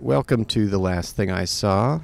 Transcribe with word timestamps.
Welcome 0.00 0.46
to 0.46 0.66
The 0.66 0.78
Last 0.78 1.14
Thing 1.14 1.30
I 1.30 1.44
Saw. 1.44 2.00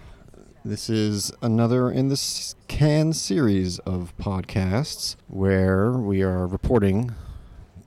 This 0.63 0.91
is 0.91 1.33
another 1.41 1.91
in 1.91 2.09
the 2.09 2.55
Cannes 2.69 3.15
series 3.15 3.79
of 3.81 4.13
podcasts 4.19 5.17
where 5.29 5.93
we 5.93 6.21
are 6.21 6.47
reporting 6.47 7.15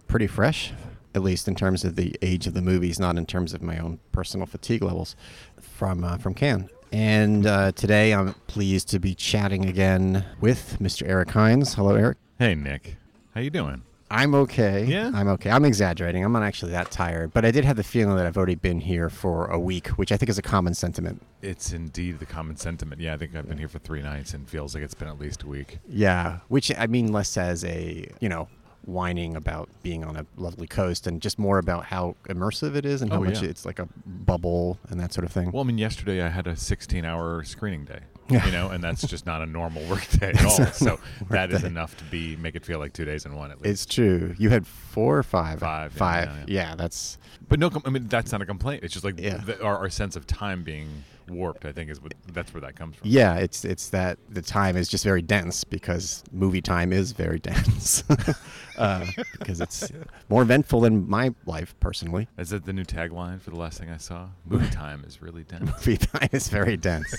pretty 0.07 0.25
fresh, 0.25 0.73
at 1.13 1.21
least 1.21 1.47
in 1.47 1.53
terms 1.53 1.85
of 1.85 1.95
the 1.95 2.15
age 2.23 2.47
of 2.47 2.55
the 2.55 2.61
movies, 2.63 2.99
not 2.99 3.19
in 3.19 3.27
terms 3.27 3.53
of 3.53 3.61
my 3.61 3.77
own 3.77 3.99
personal 4.11 4.47
fatigue 4.47 4.81
levels 4.81 5.15
from 5.61 6.03
uh, 6.03 6.17
from 6.17 6.33
Cannes. 6.33 6.71
And 6.91 7.45
uh, 7.45 7.71
today 7.73 8.11
I'm 8.11 8.33
pleased 8.47 8.89
to 8.89 8.99
be 8.99 9.13
chatting 9.13 9.65
again 9.65 10.25
with 10.41 10.77
Mr. 10.81 11.07
Eric 11.07 11.29
Hynes. 11.29 11.75
Hello, 11.75 11.93
Eric. 11.93 12.17
Hey 12.39 12.55
Nick, 12.55 12.97
how 13.35 13.41
you 13.41 13.51
doing? 13.51 13.83
I'm 14.11 14.33
okay. 14.35 14.85
Yeah? 14.85 15.11
I'm 15.13 15.27
okay. 15.29 15.51
I'm 15.51 15.65
exaggerating. 15.65 16.23
I'm 16.25 16.31
not 16.31 16.43
actually 16.43 16.71
that 16.71 16.89
tired, 16.89 17.31
but 17.33 17.45
I 17.45 17.51
did 17.51 17.63
have 17.65 17.77
the 17.77 17.83
feeling 17.83 18.15
that 18.15 18.25
I've 18.25 18.37
already 18.37 18.55
been 18.55 18.79
here 18.81 19.09
for 19.09 19.45
a 19.47 19.59
week, 19.59 19.89
which 19.89 20.11
I 20.11 20.17
think 20.17 20.29
is 20.29 20.37
a 20.37 20.41
common 20.41 20.73
sentiment. 20.73 21.21
It's 21.41 21.71
indeed 21.73 22.19
the 22.19 22.25
common 22.25 22.55
sentiment. 22.57 23.01
Yeah, 23.01 23.13
I 23.13 23.17
think 23.17 23.35
I've 23.35 23.47
been 23.47 23.57
here 23.59 23.67
for 23.67 23.79
three 23.79 24.01
nights 24.01 24.33
and 24.33 24.49
feels 24.49 24.73
like 24.73 24.83
it's 24.83 24.95
been 24.95 25.07
at 25.07 25.19
least 25.19 25.43
a 25.43 25.47
week. 25.47 25.79
Yeah, 25.87 26.39
which 26.47 26.71
I 26.77 26.87
mean 26.87 27.11
less 27.11 27.37
as 27.37 27.63
a, 27.65 28.07
you 28.19 28.29
know, 28.29 28.47
whining 28.85 29.35
about 29.35 29.69
being 29.83 30.03
on 30.03 30.15
a 30.15 30.25
lovely 30.37 30.65
coast 30.65 31.05
and 31.05 31.21
just 31.21 31.37
more 31.37 31.59
about 31.59 31.85
how 31.85 32.15
immersive 32.27 32.75
it 32.75 32.85
is 32.87 33.03
and 33.03 33.11
oh, 33.11 33.15
how 33.15 33.21
Oh, 33.21 33.25
much 33.25 33.43
yeah. 33.43 33.49
it's 33.49 33.63
like 33.65 33.77
a 33.77 33.87
bubble 34.05 34.79
and 34.89 34.99
that 34.99 35.13
sort 35.13 35.25
of 35.25 35.31
thing. 35.31 35.51
Well, 35.51 35.63
I 35.63 35.67
mean, 35.67 35.77
yesterday 35.77 36.23
I 36.23 36.29
had 36.29 36.47
a 36.47 36.53
16-hour 36.53 37.43
screening 37.43 37.85
day. 37.85 37.99
Yeah. 38.29 38.45
You 38.45 38.51
know, 38.51 38.69
and 38.69 38.83
that's 38.83 39.05
just 39.07 39.25
not 39.25 39.41
a 39.41 39.45
normal 39.45 39.83
work 39.85 40.07
day 40.09 40.29
at 40.35 40.45
all. 40.45 40.65
So 40.67 40.99
that 41.29 41.51
is 41.51 41.63
enough 41.63 41.97
to 41.97 42.03
be 42.05 42.35
make 42.35 42.55
it 42.55 42.65
feel 42.65 42.79
like 42.79 42.93
two 42.93 43.05
days 43.05 43.25
in 43.25 43.35
one 43.35 43.51
at 43.51 43.61
least. 43.61 43.71
it's 43.71 43.85
true. 43.85 44.35
You 44.37 44.49
had 44.49 44.65
four 44.67 45.17
or 45.17 45.23
five? 45.23 45.59
Five, 45.59 45.93
yeah, 45.93 45.97
Five. 45.97 46.25
yeah, 46.27 46.33
Yeah, 46.47 46.69
yeah. 46.69 46.75
that's 46.75 47.17
but 47.47 47.59
no, 47.59 47.71
I 47.85 47.89
mean 47.89 48.07
that's 48.07 48.31
not 48.31 48.41
a 48.41 48.45
complaint. 48.45 48.83
It's 48.83 48.93
just 48.93 49.03
like 49.05 49.17
the, 49.17 49.61
our, 49.63 49.77
our 49.79 49.89
sense 49.89 50.15
of 50.15 50.27
time 50.27 50.63
being 50.63 51.03
warped. 51.29 51.65
I 51.65 51.71
think 51.71 51.89
is 51.89 52.01
what 52.01 52.13
that's 52.33 52.53
where 52.53 52.61
that 52.61 52.75
comes 52.75 52.95
from. 52.97 53.09
yeah, 53.09 53.35
it's 53.35 53.65
it's 53.65 53.89
that 53.89 54.17
the 54.29 54.41
time 54.41 54.75
is 54.77 54.87
just 54.87 55.03
very 55.03 55.21
dense 55.21 55.63
because 55.63 56.23
movie 56.31 56.61
time 56.61 56.91
is 56.93 57.11
very 57.11 57.39
dense. 57.49 58.03
uh, 58.77 59.05
because 59.39 59.61
it's 59.61 59.91
more 60.29 60.41
eventful 60.41 60.81
than 60.81 61.09
my 61.09 61.33
life 61.45 61.75
personally. 61.79 62.27
Is 62.37 62.49
that 62.49 62.65
the 62.65 62.73
new 62.73 62.85
tagline 62.85 63.41
for 63.41 63.49
the 63.49 63.57
last 63.57 63.79
thing 63.79 63.89
I 63.89 63.97
saw? 63.97 64.29
Movie 64.45 64.69
time 64.71 65.03
is 65.07 65.21
really 65.21 65.43
dense. 65.43 65.69
movie 65.69 65.97
time 65.97 66.29
is 66.31 66.47
very 66.49 66.77
dense. 66.77 67.15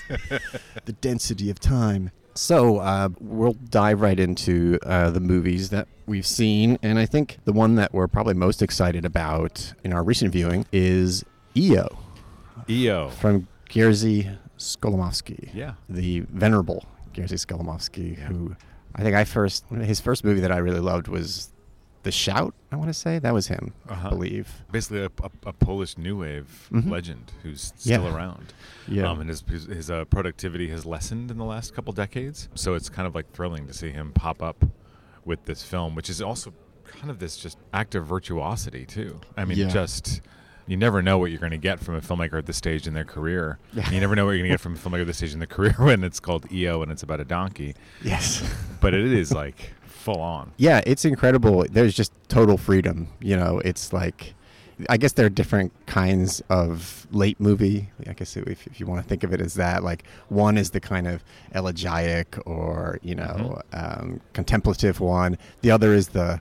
the 0.84 0.92
density 0.92 1.50
of 1.50 1.58
time. 1.60 2.10
So 2.34 2.78
uh, 2.78 3.08
we'll 3.20 3.54
dive 3.54 4.00
right 4.00 4.18
into 4.18 4.78
uh, 4.86 5.10
the 5.10 5.20
movies 5.20 5.70
that 5.70 5.88
we've 6.06 6.26
seen, 6.26 6.78
and 6.80 6.98
I 6.98 7.04
think 7.04 7.38
the 7.44 7.52
one 7.52 7.74
that 7.74 7.92
we're 7.92 8.06
probably 8.06 8.34
most 8.34 8.62
excited 8.62 9.04
about 9.04 9.74
in 9.82 9.92
our 9.92 10.02
recent 10.04 10.32
viewing 10.32 10.64
is 10.72 11.24
EO 11.56 11.88
EO. 12.68 13.08
from 13.10 13.48
Jerzy 13.70 14.36
Skolimowski. 14.58 15.50
Yeah. 15.54 15.74
the 15.88 16.20
venerable 16.20 16.84
Jerzy 17.14 17.38
Skolimowski, 17.44 18.16
Yeah. 18.18 18.26
who 18.26 18.56
I 18.94 19.02
think 19.02 19.14
I 19.16 19.24
first 19.24 19.64
his 19.68 20.00
first 20.00 20.24
movie 20.24 20.40
that 20.40 20.52
I 20.52 20.58
really 20.58 20.80
loved 20.80 21.08
was 21.08 21.50
The 22.02 22.10
Shout. 22.12 22.54
I 22.72 22.76
want 22.76 22.88
to 22.88 22.94
say 22.94 23.18
that 23.18 23.34
was 23.34 23.46
him, 23.48 23.72
I 23.88 23.92
Uh-huh. 23.92 24.08
believe. 24.10 24.48
basically 24.72 25.00
a, 25.02 25.10
a, 25.22 25.30
a 25.50 25.52
Polish 25.52 25.96
new 25.98 26.16
wave 26.18 26.68
Mhm. 26.72 26.90
legend 26.90 27.32
who's 27.42 27.72
still 27.76 28.04
Yeah. 28.04 28.14
around. 28.14 28.52
Yeah. 28.88 29.08
Um, 29.10 29.20
and 29.20 29.28
his 29.28 29.42
his, 29.48 29.64
his 29.66 29.90
uh, 29.90 30.04
productivity 30.06 30.68
has 30.70 30.84
lessened 30.86 31.30
in 31.30 31.38
the 31.38 31.44
last 31.44 31.74
couple 31.74 31.92
decades. 31.92 32.48
So 32.54 32.74
it's 32.74 32.88
kind 32.88 33.06
of 33.06 33.14
like 33.14 33.30
thrilling 33.32 33.66
to 33.66 33.72
see 33.74 33.90
him 33.90 34.12
pop 34.12 34.42
up 34.42 34.64
with 35.24 35.44
this 35.44 35.62
film, 35.62 35.94
which 35.94 36.08
is 36.10 36.20
also 36.22 36.52
kind 36.84 37.10
of 37.10 37.18
this 37.18 37.36
just 37.36 37.58
act 37.72 37.94
of 37.94 38.06
virtuosity 38.06 38.84
too. 38.86 39.20
I 39.36 39.44
mean, 39.44 39.58
Yeah. 39.58 39.68
just. 39.68 40.20
You 40.70 40.76
never 40.76 41.02
know 41.02 41.18
what 41.18 41.32
you're 41.32 41.40
going 41.40 41.50
to 41.50 41.58
get 41.58 41.80
from 41.80 41.96
a 41.96 42.00
filmmaker 42.00 42.38
at 42.38 42.46
this 42.46 42.56
stage 42.56 42.86
in 42.86 42.94
their 42.94 43.04
career. 43.04 43.58
Yeah. 43.72 43.90
You 43.90 43.98
never 43.98 44.14
know 44.14 44.26
what 44.26 44.32
you're 44.32 44.46
going 44.46 44.50
to 44.50 44.54
get 44.54 44.60
from 44.60 44.76
a 44.76 44.78
filmmaker 44.78 45.00
at 45.00 45.08
this 45.08 45.16
stage 45.16 45.32
in 45.32 45.40
their 45.40 45.48
career 45.48 45.72
when 45.78 46.04
it's 46.04 46.20
called 46.20 46.46
EO 46.52 46.80
and 46.80 46.92
it's 46.92 47.02
about 47.02 47.18
a 47.18 47.24
donkey. 47.24 47.74
Yes. 48.04 48.48
But 48.80 48.94
it 48.94 49.04
is 49.12 49.32
like 49.32 49.72
full 49.84 50.20
on. 50.20 50.52
Yeah, 50.58 50.80
it's 50.86 51.04
incredible. 51.04 51.66
There's 51.68 51.92
just 51.92 52.12
total 52.28 52.56
freedom. 52.56 53.08
You 53.18 53.36
know, 53.36 53.60
it's 53.64 53.92
like, 53.92 54.34
I 54.88 54.96
guess 54.96 55.14
there 55.14 55.26
are 55.26 55.30
different 55.30 55.72
kinds 55.86 56.40
of 56.50 57.04
late 57.10 57.40
movie. 57.40 57.90
I 58.06 58.12
guess 58.12 58.36
if, 58.36 58.64
if 58.68 58.78
you 58.78 58.86
want 58.86 59.02
to 59.02 59.08
think 59.08 59.24
of 59.24 59.32
it 59.32 59.40
as 59.40 59.54
that, 59.54 59.82
like 59.82 60.04
one 60.28 60.56
is 60.56 60.70
the 60.70 60.80
kind 60.80 61.08
of 61.08 61.24
elegiac 61.52 62.38
or 62.46 63.00
you 63.02 63.16
know 63.16 63.60
um, 63.72 64.20
contemplative 64.34 65.00
one. 65.00 65.36
The 65.62 65.72
other 65.72 65.94
is 65.94 66.08
the 66.08 66.40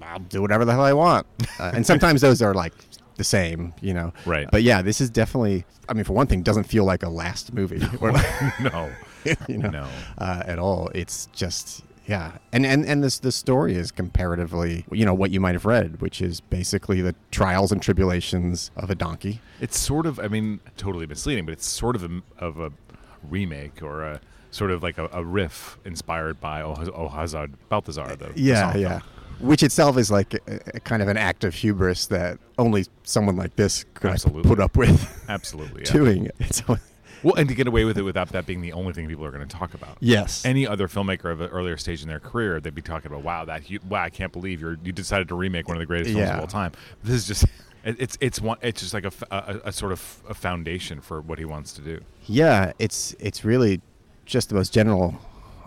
I'll 0.00 0.20
do 0.20 0.40
whatever 0.40 0.64
the 0.64 0.72
hell 0.72 0.84
I 0.84 0.94
want, 0.94 1.26
uh, 1.60 1.72
and 1.74 1.86
sometimes 1.86 2.22
those 2.22 2.40
are 2.40 2.54
like 2.54 2.72
the 3.18 3.24
same. 3.24 3.74
You 3.82 3.92
know, 3.92 4.12
Right. 4.24 4.48
But 4.50 4.62
yeah, 4.62 4.80
this 4.80 5.00
is 5.02 5.10
definitely. 5.10 5.66
I 5.88 5.92
mean, 5.92 6.04
for 6.04 6.14
one 6.14 6.26
thing, 6.26 6.42
doesn't 6.42 6.64
feel 6.64 6.84
like 6.84 7.02
a 7.02 7.08
last 7.10 7.52
movie. 7.52 7.82
Or 8.00 8.12
no. 8.60 8.90
you 9.48 9.58
know, 9.58 9.70
No. 9.70 9.88
uh, 10.16 10.42
at 10.46 10.58
all. 10.58 10.90
It's 10.94 11.26
just 11.34 11.84
yeah, 12.06 12.38
and 12.52 12.64
and 12.64 12.86
and 12.86 13.04
this 13.04 13.18
the 13.18 13.30
story 13.32 13.74
is 13.74 13.90
comparatively 13.92 14.86
you 14.90 15.04
know 15.04 15.12
what 15.12 15.30
you 15.30 15.40
might 15.40 15.54
have 15.54 15.66
read, 15.66 16.00
which 16.00 16.22
is 16.22 16.40
basically 16.40 17.02
the 17.02 17.14
trials 17.30 17.70
and 17.70 17.82
tribulations 17.82 18.70
of 18.76 18.88
a 18.90 18.94
donkey. 18.94 19.40
It's 19.60 19.78
sort 19.78 20.06
of, 20.06 20.18
I 20.18 20.28
mean, 20.28 20.60
totally 20.78 21.06
misleading, 21.06 21.44
but 21.44 21.52
it's 21.52 21.66
sort 21.66 21.96
of 21.96 22.04
a, 22.04 22.22
of 22.38 22.58
a 22.58 22.72
remake 23.28 23.82
or 23.82 24.02
a 24.04 24.20
sort 24.50 24.70
of 24.70 24.82
like 24.82 24.96
a, 24.96 25.08
a 25.12 25.22
riff 25.22 25.76
inspired 25.84 26.40
by 26.40 26.62
Oh, 26.62 26.74
oh 26.94 27.08
Hazard 27.08 27.52
Balthazar, 27.68 28.16
the 28.16 28.28
the 28.32 28.40
Yeah, 28.40 28.72
song 28.72 28.80
yeah. 28.80 28.88
film. 29.00 29.02
Which 29.40 29.62
itself 29.62 29.96
is 29.96 30.10
like 30.10 30.34
a, 30.34 30.60
a 30.76 30.80
kind 30.80 31.00
of 31.02 31.08
an 31.08 31.16
act 31.16 31.44
of 31.44 31.54
hubris 31.54 32.06
that 32.06 32.38
only 32.58 32.86
someone 33.04 33.36
like 33.36 33.56
this 33.56 33.84
could 33.94 34.10
Absolutely. 34.10 34.42
put 34.48 34.60
up 34.60 34.76
with 34.76 35.24
Absolutely. 35.28 35.82
Yeah. 35.86 35.92
doing 35.92 36.30
it. 36.38 36.62
Well, 37.24 37.34
and 37.34 37.48
to 37.48 37.54
get 37.56 37.66
away 37.66 37.84
with 37.84 37.98
it 37.98 38.02
without 38.02 38.28
that 38.28 38.46
being 38.46 38.60
the 38.60 38.72
only 38.72 38.92
thing 38.92 39.08
people 39.08 39.24
are 39.24 39.32
going 39.32 39.46
to 39.46 39.56
talk 39.56 39.74
about. 39.74 39.96
yes, 40.00 40.44
Any 40.44 40.66
other 40.68 40.86
filmmaker 40.86 41.32
of 41.32 41.40
an 41.40 41.48
earlier 41.50 41.76
stage 41.76 42.00
in 42.02 42.08
their 42.08 42.20
career, 42.20 42.60
they'd 42.60 42.74
be 42.74 42.80
talking 42.82 43.10
about, 43.10 43.24
"Wow, 43.24 43.44
that 43.46 43.64
hu- 43.66 43.80
wow, 43.88 44.02
I 44.04 44.10
can't 44.10 44.32
believe 44.32 44.60
you 44.60 44.76
you 44.84 44.92
decided 44.92 45.26
to 45.28 45.34
remake 45.34 45.66
one 45.66 45.76
of 45.76 45.80
the 45.80 45.86
greatest 45.86 46.10
films 46.10 46.28
Yeah. 46.28 46.34
of 46.34 46.40
all 46.40 46.46
time." 46.46 46.72
This 47.02 47.16
is 47.16 47.26
just 47.26 47.44
it's 47.84 48.16
it's 48.20 48.40
one 48.40 48.58
it's 48.62 48.80
just 48.82 48.94
like 48.94 49.04
a 49.04 49.60
a 49.64 49.72
sort 49.72 49.90
of 49.90 50.22
a 50.28 50.34
foundation 50.34 51.00
for 51.00 51.20
what 51.20 51.38
he 51.40 51.44
wants 51.44 51.72
to 51.72 51.80
do. 51.80 52.00
Yeah, 52.26 52.72
it's 52.78 53.16
it's 53.18 53.44
really 53.44 53.80
just 54.24 54.48
the 54.50 54.54
most 54.54 54.72
general 54.72 55.16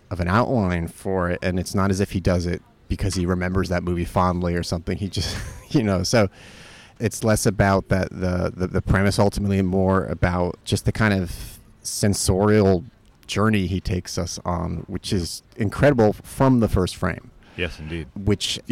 of 0.09 0.21
an 0.21 0.29
outline 0.29 0.87
for 0.87 1.29
it, 1.31 1.39
and 1.41 1.59
it's 1.59 1.75
not 1.75 1.89
as 1.91 1.99
if 1.99 2.11
he 2.11 2.21
does 2.21 2.45
it 2.45 2.61
because 2.91 3.15
he 3.15 3.25
remembers 3.25 3.69
that 3.69 3.83
movie 3.83 4.03
fondly 4.03 4.53
or 4.53 4.63
something. 4.63 4.97
He 4.97 5.07
just, 5.07 5.37
you 5.69 5.81
know, 5.81 6.03
so 6.03 6.27
it's 6.99 7.23
less 7.23 7.45
about 7.45 7.87
that 7.87 8.09
the 8.11 8.51
the, 8.55 8.67
the 8.67 8.81
premise 8.81 9.17
ultimately, 9.17 9.57
and 9.57 9.67
more 9.67 10.03
about 10.05 10.59
just 10.65 10.83
the 10.83 10.91
kind 10.91 11.13
of 11.13 11.57
sensorial 11.81 12.83
journey 13.27 13.65
he 13.65 13.79
takes 13.79 14.17
us 14.17 14.39
on, 14.43 14.83
which 14.87 15.13
is 15.13 15.41
incredible 15.55 16.11
from 16.11 16.59
the 16.59 16.67
first 16.67 16.97
frame 16.97 17.31
Yes, 17.55 17.79
indeed. 17.79 18.07
which 18.13 18.59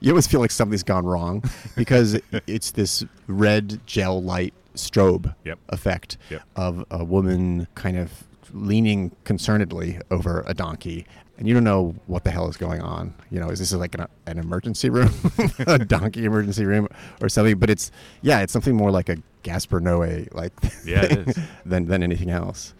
you 0.00 0.10
always 0.10 0.26
feel 0.26 0.40
like 0.40 0.50
something's 0.50 0.82
gone 0.82 1.06
wrong 1.06 1.42
because 1.76 2.20
it's 2.46 2.70
this 2.72 3.02
red 3.26 3.80
gel 3.86 4.22
light 4.22 4.52
strobe 4.74 5.34
Yep. 5.46 5.58
effect 5.70 6.18
Yep. 6.28 6.42
of 6.56 6.84
a 6.90 7.02
woman 7.02 7.66
kind 7.74 7.96
of 7.96 8.24
leaning 8.52 9.14
concernedly 9.24 10.00
over 10.10 10.44
a 10.46 10.54
donkey 10.54 11.06
and 11.38 11.46
you 11.46 11.54
don't 11.54 11.64
know 11.64 11.94
what 12.06 12.24
the 12.24 12.32
hell 12.32 12.48
is 12.48 12.56
going 12.56 12.80
on. 12.80 13.14
You 13.30 13.40
know 13.40 13.48
is 13.48 13.58
this 13.60 13.72
like 13.72 13.94
an, 13.94 14.06
an 14.26 14.38
emergency 14.38 14.90
room 14.90 15.12
a 15.66 15.78
donkey 15.78 16.24
emergency 16.24 16.64
room 16.64 16.88
or 17.22 17.28
something? 17.28 17.58
But 17.58 17.70
it's 17.70 17.90
yeah 18.22 18.40
it's 18.40 18.52
something 18.52 18.74
more 18.74 18.90
like 18.90 19.08
a 19.08 19.16
Gaspar 19.42 19.80
Noé 19.80 20.32
like 20.34 20.52
Yeah, 20.84 21.04
it 21.04 21.28
is. 21.28 21.38
than 21.66 21.86
than 21.86 22.02
anything 22.02 22.30
else. 22.30 22.74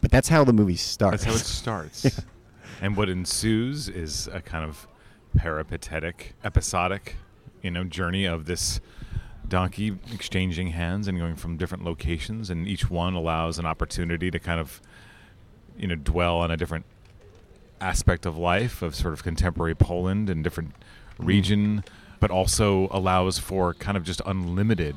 But 0.00 0.10
that's 0.10 0.28
how 0.28 0.44
the 0.44 0.52
movie 0.52 0.76
starts. 0.76 1.24
That's 1.24 1.24
how 1.24 1.40
it 1.40 1.46
starts. 1.46 2.20
And 2.80 2.96
what 2.96 3.08
ensues 3.08 3.88
is 3.88 4.28
a 4.32 4.42
kind 4.42 4.64
of 4.64 4.86
peripatetic, 5.36 6.34
episodic, 6.44 7.16
you 7.62 7.70
know, 7.70 7.84
journey 7.84 8.26
of 8.26 8.44
this 8.44 8.80
donkey 9.48 9.96
exchanging 10.12 10.68
hands 10.68 11.08
and 11.08 11.18
going 11.18 11.36
from 11.36 11.56
different 11.56 11.84
locations, 11.84 12.50
and 12.50 12.66
each 12.66 12.90
one 12.90 13.14
allows 13.14 13.58
an 13.58 13.66
opportunity 13.66 14.30
to 14.30 14.38
kind 14.38 14.60
of, 14.60 14.82
you 15.78 15.86
know, 15.86 15.94
dwell 15.94 16.38
on 16.38 16.50
a 16.50 16.56
different 16.56 16.84
aspect 17.80 18.24
of 18.26 18.36
life 18.36 18.82
of 18.82 18.94
sort 18.94 19.12
of 19.12 19.22
contemporary 19.22 19.74
Poland 19.74 20.30
and 20.30 20.42
different 20.44 20.72
region, 21.18 21.84
but 22.20 22.30
also 22.30 22.88
allows 22.90 23.38
for 23.38 23.74
kind 23.74 23.96
of 23.96 24.04
just 24.04 24.20
unlimited 24.26 24.96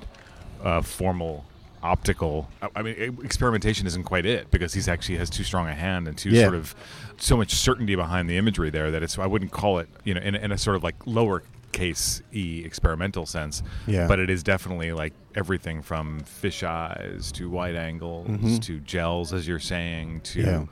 uh, 0.63 0.81
formal 0.81 1.45
optical. 1.83 2.49
I- 2.61 2.69
I 2.77 2.81
mean, 2.81 3.17
experimentation 3.23 3.85
isn't 3.87 4.03
quite 4.03 4.25
it 4.25 4.49
because 4.51 4.73
he's 4.73 4.87
actually 4.87 5.17
has 5.17 5.29
too 5.29 5.43
strong 5.43 5.67
a 5.67 5.75
hand 5.75 6.07
and 6.07 6.17
too 6.17 6.29
Yeah. 6.31 6.43
sort 6.43 6.55
of 6.55 6.75
so 7.17 7.37
much 7.37 7.53
certainty 7.53 7.95
behind 7.95 8.29
the 8.29 8.37
imagery 8.37 8.69
there 8.69 8.89
that 8.91 9.03
it's 9.03 9.17
I 9.19 9.25
wouldn't 9.25 9.51
call 9.51 9.79
it 9.79 9.87
you 10.03 10.13
know 10.13 10.21
in, 10.21 10.35
in 10.35 10.51
a 10.51 10.57
sort 10.57 10.75
of 10.75 10.83
like 10.83 10.95
lower 11.05 11.43
case 11.71 12.21
e 12.33 12.63
experimental 12.65 13.25
sense 13.25 13.61
Yeah. 13.85 14.07
but 14.07 14.19
it 14.19 14.29
is 14.29 14.41
definitely 14.43 14.91
like 14.93 15.13
everything 15.35 15.81
from 15.81 16.21
fish 16.21 16.63
eyes 16.63 17.31
to 17.33 17.49
wide 17.49 17.75
angles 17.75 18.27
Mhm. 18.27 18.61
to 18.63 18.79
gels 18.79 19.33
as 19.33 19.47
you're 19.47 19.59
saying 19.59 20.21
to 20.21 20.41
Yeah. 20.41 20.65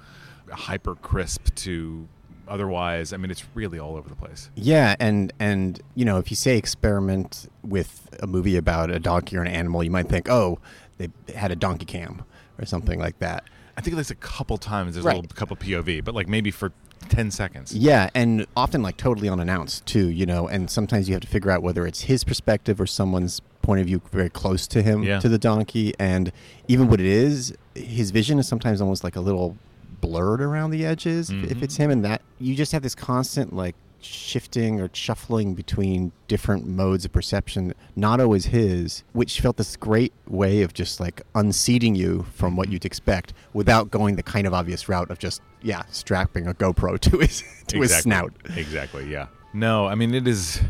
hyper 0.51 0.95
crisp 0.95 1.53
to 1.56 2.07
otherwise 2.47 3.12
i 3.12 3.18
mean 3.18 3.31
it's 3.31 3.44
really 3.56 3.80
all 3.80 3.95
over 3.97 4.07
the 4.07 4.15
place 4.15 4.50
Yeah, 4.56 4.95
and 5.00 5.33
and 5.39 5.81
you 5.95 6.06
know, 6.06 6.18
if 6.18 6.30
you 6.31 6.36
say 6.36 6.57
experiment 6.57 7.50
with 7.63 8.15
a 8.21 8.27
movie 8.27 8.56
about 8.56 8.89
a 8.91 9.00
donkey 9.00 9.36
or 9.38 9.41
an 9.41 9.48
animal, 9.48 9.83
you 9.83 9.89
might 9.91 10.07
think, 10.07 10.30
oh, 10.30 10.59
they 10.98 11.09
had 11.36 11.51
a 11.51 11.56
donkey 11.56 11.86
cam 11.86 12.24
or 12.59 12.65
something 12.65 13.00
like 13.00 13.18
that. 13.19 13.44
I 13.77 13.81
think 13.81 13.95
there's 13.95 14.12
a 14.12 14.15
couple 14.15 14.57
times 14.57 14.94
there's 14.94 15.06
Right. 15.06 15.18
a 15.18 15.21
little 15.21 15.36
couple 15.36 15.56
POV, 15.57 16.01
but 16.01 16.13
like 16.15 16.27
maybe 16.30 16.51
for 16.51 16.71
ten 17.10 17.31
seconds. 17.31 17.74
Yeah, 17.75 18.10
and 18.16 18.46
often 18.56 18.81
like 18.81 18.98
totally 18.98 19.30
unannounced 19.30 19.86
too, 19.86 20.10
you 20.10 20.25
know, 20.25 20.48
and 20.48 20.69
sometimes 20.69 21.07
you 21.07 21.13
have 21.16 21.22
to 21.22 21.28
figure 21.28 21.52
out 21.52 21.62
whether 21.63 21.86
it's 21.86 22.02
his 22.02 22.24
perspective 22.24 22.80
or 22.81 22.86
someone's 22.88 23.42
point 23.62 23.81
of 23.81 23.88
view 23.88 24.02
very 24.12 24.30
close 24.30 24.68
to 24.68 24.81
him, 24.81 25.04
Yeah. 25.04 25.19
to 25.19 25.28
the 25.30 25.38
donkey. 25.40 25.94
And 26.00 26.31
even 26.68 26.88
what 26.88 27.00
it 27.00 27.07
is, 27.07 27.54
his 27.74 28.12
vision 28.12 28.38
is 28.40 28.48
sometimes 28.48 28.80
almost 28.81 29.04
like 29.04 29.16
a 29.16 29.22
little 29.22 29.57
blurred 30.02 30.42
around 30.42 30.69
the 30.72 30.86
edges 30.86 31.30
if- 31.31 31.52
if 31.52 31.63
it's 31.63 31.78
him. 31.78 31.90
And 31.90 32.06
that 32.06 32.22
you 32.40 32.54
just 32.56 32.72
have 32.74 32.84
this 32.84 32.94
constant 32.96 33.56
like 33.56 33.75
shifting 34.01 34.80
or 34.81 34.89
shuffling 34.94 35.53
between 35.56 36.12
different 36.27 36.68
modes 36.68 37.06
of 37.06 37.12
perception, 37.12 37.74
not 37.95 38.19
always 38.19 38.45
his, 38.47 39.03
which 39.13 39.42
felt 39.42 39.57
this 39.57 39.75
great 39.75 40.13
way 40.27 40.62
of 40.62 40.74
just 40.74 41.00
like 41.00 41.21
unseating 41.36 41.95
you 41.95 42.25
from 42.33 42.56
what 42.56 42.69
you'd 42.69 42.86
expect 42.86 43.33
without 43.53 43.89
going 43.92 44.15
the 44.15 44.24
kind 44.24 44.45
of 44.47 44.53
obvious 44.53 44.88
route 44.89 45.09
of 45.09 45.19
just, 45.19 45.42
yeah, 45.62 45.83
strapping 45.89 46.47
a 46.47 46.53
GoPro 46.53 47.00
to 47.00 47.18
his 47.19 47.44
to 47.68 47.80
his 47.81 47.95
snout. 47.97 48.33
Exactly. 48.56 49.09
Yeah. 49.09 49.27
No, 49.53 49.86
I 49.88 49.95
mean 49.95 50.13
it 50.13 50.27
is. 50.27 50.62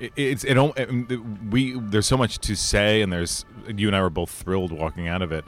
It, 0.00 0.12
it's 0.16 0.44
it 0.44 0.54
don't. 0.54 0.76
it- 0.78 1.20
We 1.50 1.78
there's 1.78 2.06
so 2.06 2.16
much 2.16 2.38
to 2.40 2.54
say, 2.54 3.00
and 3.02 3.12
there's 3.12 3.44
you 3.74 3.86
and 3.88 3.96
I 3.96 4.00
were 4.02 4.10
both 4.10 4.30
thrilled 4.30 4.72
walking 4.72 5.08
out 5.08 5.22
of 5.22 5.32
it. 5.32 5.44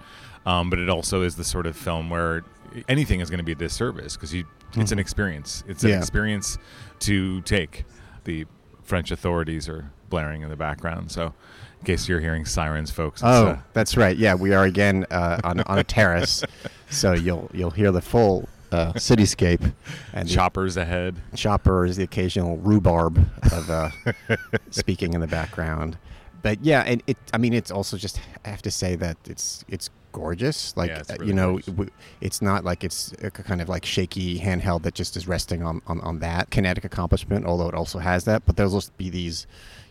Um, 0.46 0.70
but 0.70 0.78
it 0.78 0.88
also 0.88 1.22
is 1.22 1.34
the 1.36 1.42
sort 1.44 1.66
of 1.66 1.76
film 1.76 2.08
where 2.08 2.44
anything 2.88 3.20
is 3.20 3.28
going 3.30 3.38
to 3.38 3.44
be 3.44 3.52
a 3.52 3.56
disservice 3.56 4.14
because 4.16 4.32
you 4.32 4.44
it's 4.74 4.92
an 4.92 4.98
experience. 4.98 5.62
It's 5.68 5.82
an 5.84 5.88
Mm-hmm. 5.90 5.94
Yeah. 5.96 5.98
experience 6.00 6.58
to 7.00 7.40
take. 7.42 7.84
The 8.24 8.46
French 8.82 9.10
authorities 9.10 9.68
are 9.68 9.90
blaring 10.08 10.42
in 10.42 10.48
the 10.50 10.56
background, 10.56 11.10
so 11.10 11.32
in 11.80 11.86
case 11.86 12.08
you're 12.08 12.20
hearing 12.20 12.44
sirens, 12.44 12.90
folks. 12.90 13.20
Oh, 13.24 13.46
uh, 13.48 13.58
that's 13.72 13.96
right. 13.96 14.16
Yeah, 14.16 14.34
we 14.34 14.52
are 14.54 14.64
again 14.64 15.06
uh, 15.10 15.40
on 15.44 15.60
on 15.62 15.78
a 15.78 15.84
terrace, 15.84 16.44
so 16.90 17.12
you'll 17.12 17.50
you'll 17.52 17.70
hear 17.70 17.90
the 17.92 18.00
full 18.02 18.48
uh, 18.72 18.92
cityscape 18.94 19.72
and 20.12 20.28
the 20.28 20.32
choppers 20.34 20.76
ahead. 20.76 21.16
choppers, 21.34 21.96
the 21.96 22.04
occasional 22.04 22.56
rhubarb 22.58 23.18
of 23.52 23.70
uh, 23.70 23.90
speaking 24.70 25.14
in 25.14 25.20
the 25.20 25.26
background. 25.26 25.98
But 26.42 26.64
yeah, 26.64 26.82
and 26.86 27.02
it. 27.06 27.16
I 27.34 27.38
mean, 27.38 27.52
it's 27.52 27.70
also 27.70 27.96
just. 27.96 28.20
I 28.44 28.48
have 28.50 28.62
to 28.62 28.70
say 28.70 28.94
that 28.96 29.16
it's 29.28 29.64
it's 29.68 29.90
gorgeous. 30.20 30.58
Like 30.76 30.90
Yeah, 30.90 31.00
it's 31.00 31.10
uh, 31.10 31.16
really 31.18 31.28
you 31.28 31.34
know, 31.40 31.50
gorgeous. 31.58 31.94
it's 32.20 32.40
not 32.42 32.64
like 32.64 32.80
it's 32.88 33.12
a 33.22 33.30
kind 33.30 33.60
of 33.62 33.68
like 33.68 33.84
shaky 33.84 34.38
handheld 34.46 34.82
that 34.82 34.94
just 34.94 35.16
is 35.16 35.24
resting 35.28 35.62
on 35.62 35.80
on, 35.86 36.00
on 36.00 36.18
that 36.20 36.50
kinetic 36.50 36.84
accomplishment. 36.84 37.44
Although 37.46 37.68
it 37.68 37.74
also 37.82 37.98
has 37.98 38.24
that, 38.24 38.40
but 38.46 38.56
there'll 38.56 38.74
also 38.74 38.90
be 38.96 39.10
these 39.10 39.46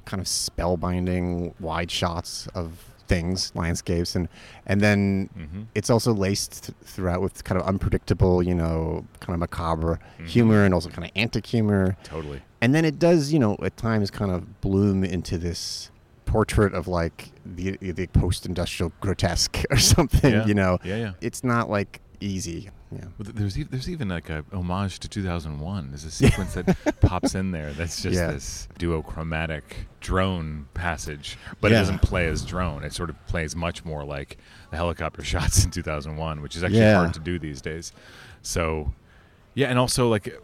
kind 0.10 0.20
of 0.22 0.28
spellbinding 0.28 1.54
wide 1.60 1.92
shots 1.92 2.48
of 2.56 2.68
things, 3.08 3.52
landscapes, 3.56 4.16
and 4.16 4.28
and 4.66 4.82
then 4.82 5.30
hmm 5.36 5.64
it's 5.76 5.90
also 5.90 6.12
laced 6.14 6.52
th- 6.66 6.78
throughout 6.94 7.22
with 7.22 7.44
kind 7.44 7.60
of 7.60 7.68
unpredictable, 7.68 8.42
you 8.42 8.56
know, 8.56 9.04
kind 9.20 9.34
of 9.36 9.40
macabre 9.40 10.00
Mhm. 10.20 10.28
humor 10.36 10.64
and 10.66 10.74
also 10.74 10.90
kind 10.90 11.06
of 11.06 11.12
antic 11.16 11.46
humor. 11.46 11.98
Totally. 12.04 12.40
And 12.62 12.74
then 12.74 12.86
it 12.86 12.98
does, 12.98 13.32
you 13.34 13.40
know, 13.40 13.58
at 13.62 13.76
times 13.78 14.10
kind 14.10 14.32
of 14.32 14.40
bloom 14.62 15.04
into 15.04 15.38
this 15.38 15.92
portrait 16.26 16.74
of 16.74 16.88
like 16.88 17.32
the 17.46 17.78
the 17.82 18.08
post-industrial 18.08 18.92
grotesque 19.02 19.64
or 19.72 19.78
something, 19.78 20.32
Yeah. 20.34 20.46
you 20.46 20.54
know. 20.54 20.80
Yeah, 20.84 20.98
yeah. 20.98 21.12
It's 21.22 21.44
not 21.44 21.70
like 21.70 22.02
easy. 22.20 22.70
Yeah. 22.92 23.06
Well, 23.18 23.32
There's 23.34 23.58
e- 23.60 23.64
there's 23.64 23.90
even 23.90 24.08
like 24.10 24.30
a 24.30 24.46
homage 24.54 25.00
to 25.00 25.10
2001. 25.10 25.90
There's 25.90 26.06
a 26.06 26.12
sequence 26.24 26.54
that 26.54 26.78
pops 27.02 27.36
in 27.36 27.52
there 27.52 27.74
that's 27.74 28.02
just 28.02 28.16
Yeah. 28.16 28.32
this 28.32 28.68
duochromatic 28.80 29.64
drone 30.00 30.68
passage, 30.74 31.38
but 31.62 31.72
it 31.72 31.76
doesn't 31.76 32.02
play 32.02 32.28
as 32.28 32.46
drone. 32.46 32.84
It 32.84 32.94
sort 32.94 33.10
of 33.10 33.28
plays 33.28 33.56
much 33.56 33.84
more 33.84 34.04
like 34.06 34.38
the 34.72 34.78
helicopter 34.78 35.24
shots 35.32 35.66
in 35.66 35.72
2001, 35.72 36.42
which 36.42 36.56
is 36.56 36.64
actually 36.64 36.80
Yeah. 36.80 36.96
hard 37.00 37.14
to 37.16 37.20
do 37.20 37.38
these 37.40 37.62
days. 37.62 37.92
So, 38.44 38.94
yeah, 39.56 39.68
and 39.68 39.80
also 39.80 40.08
like 40.08 40.40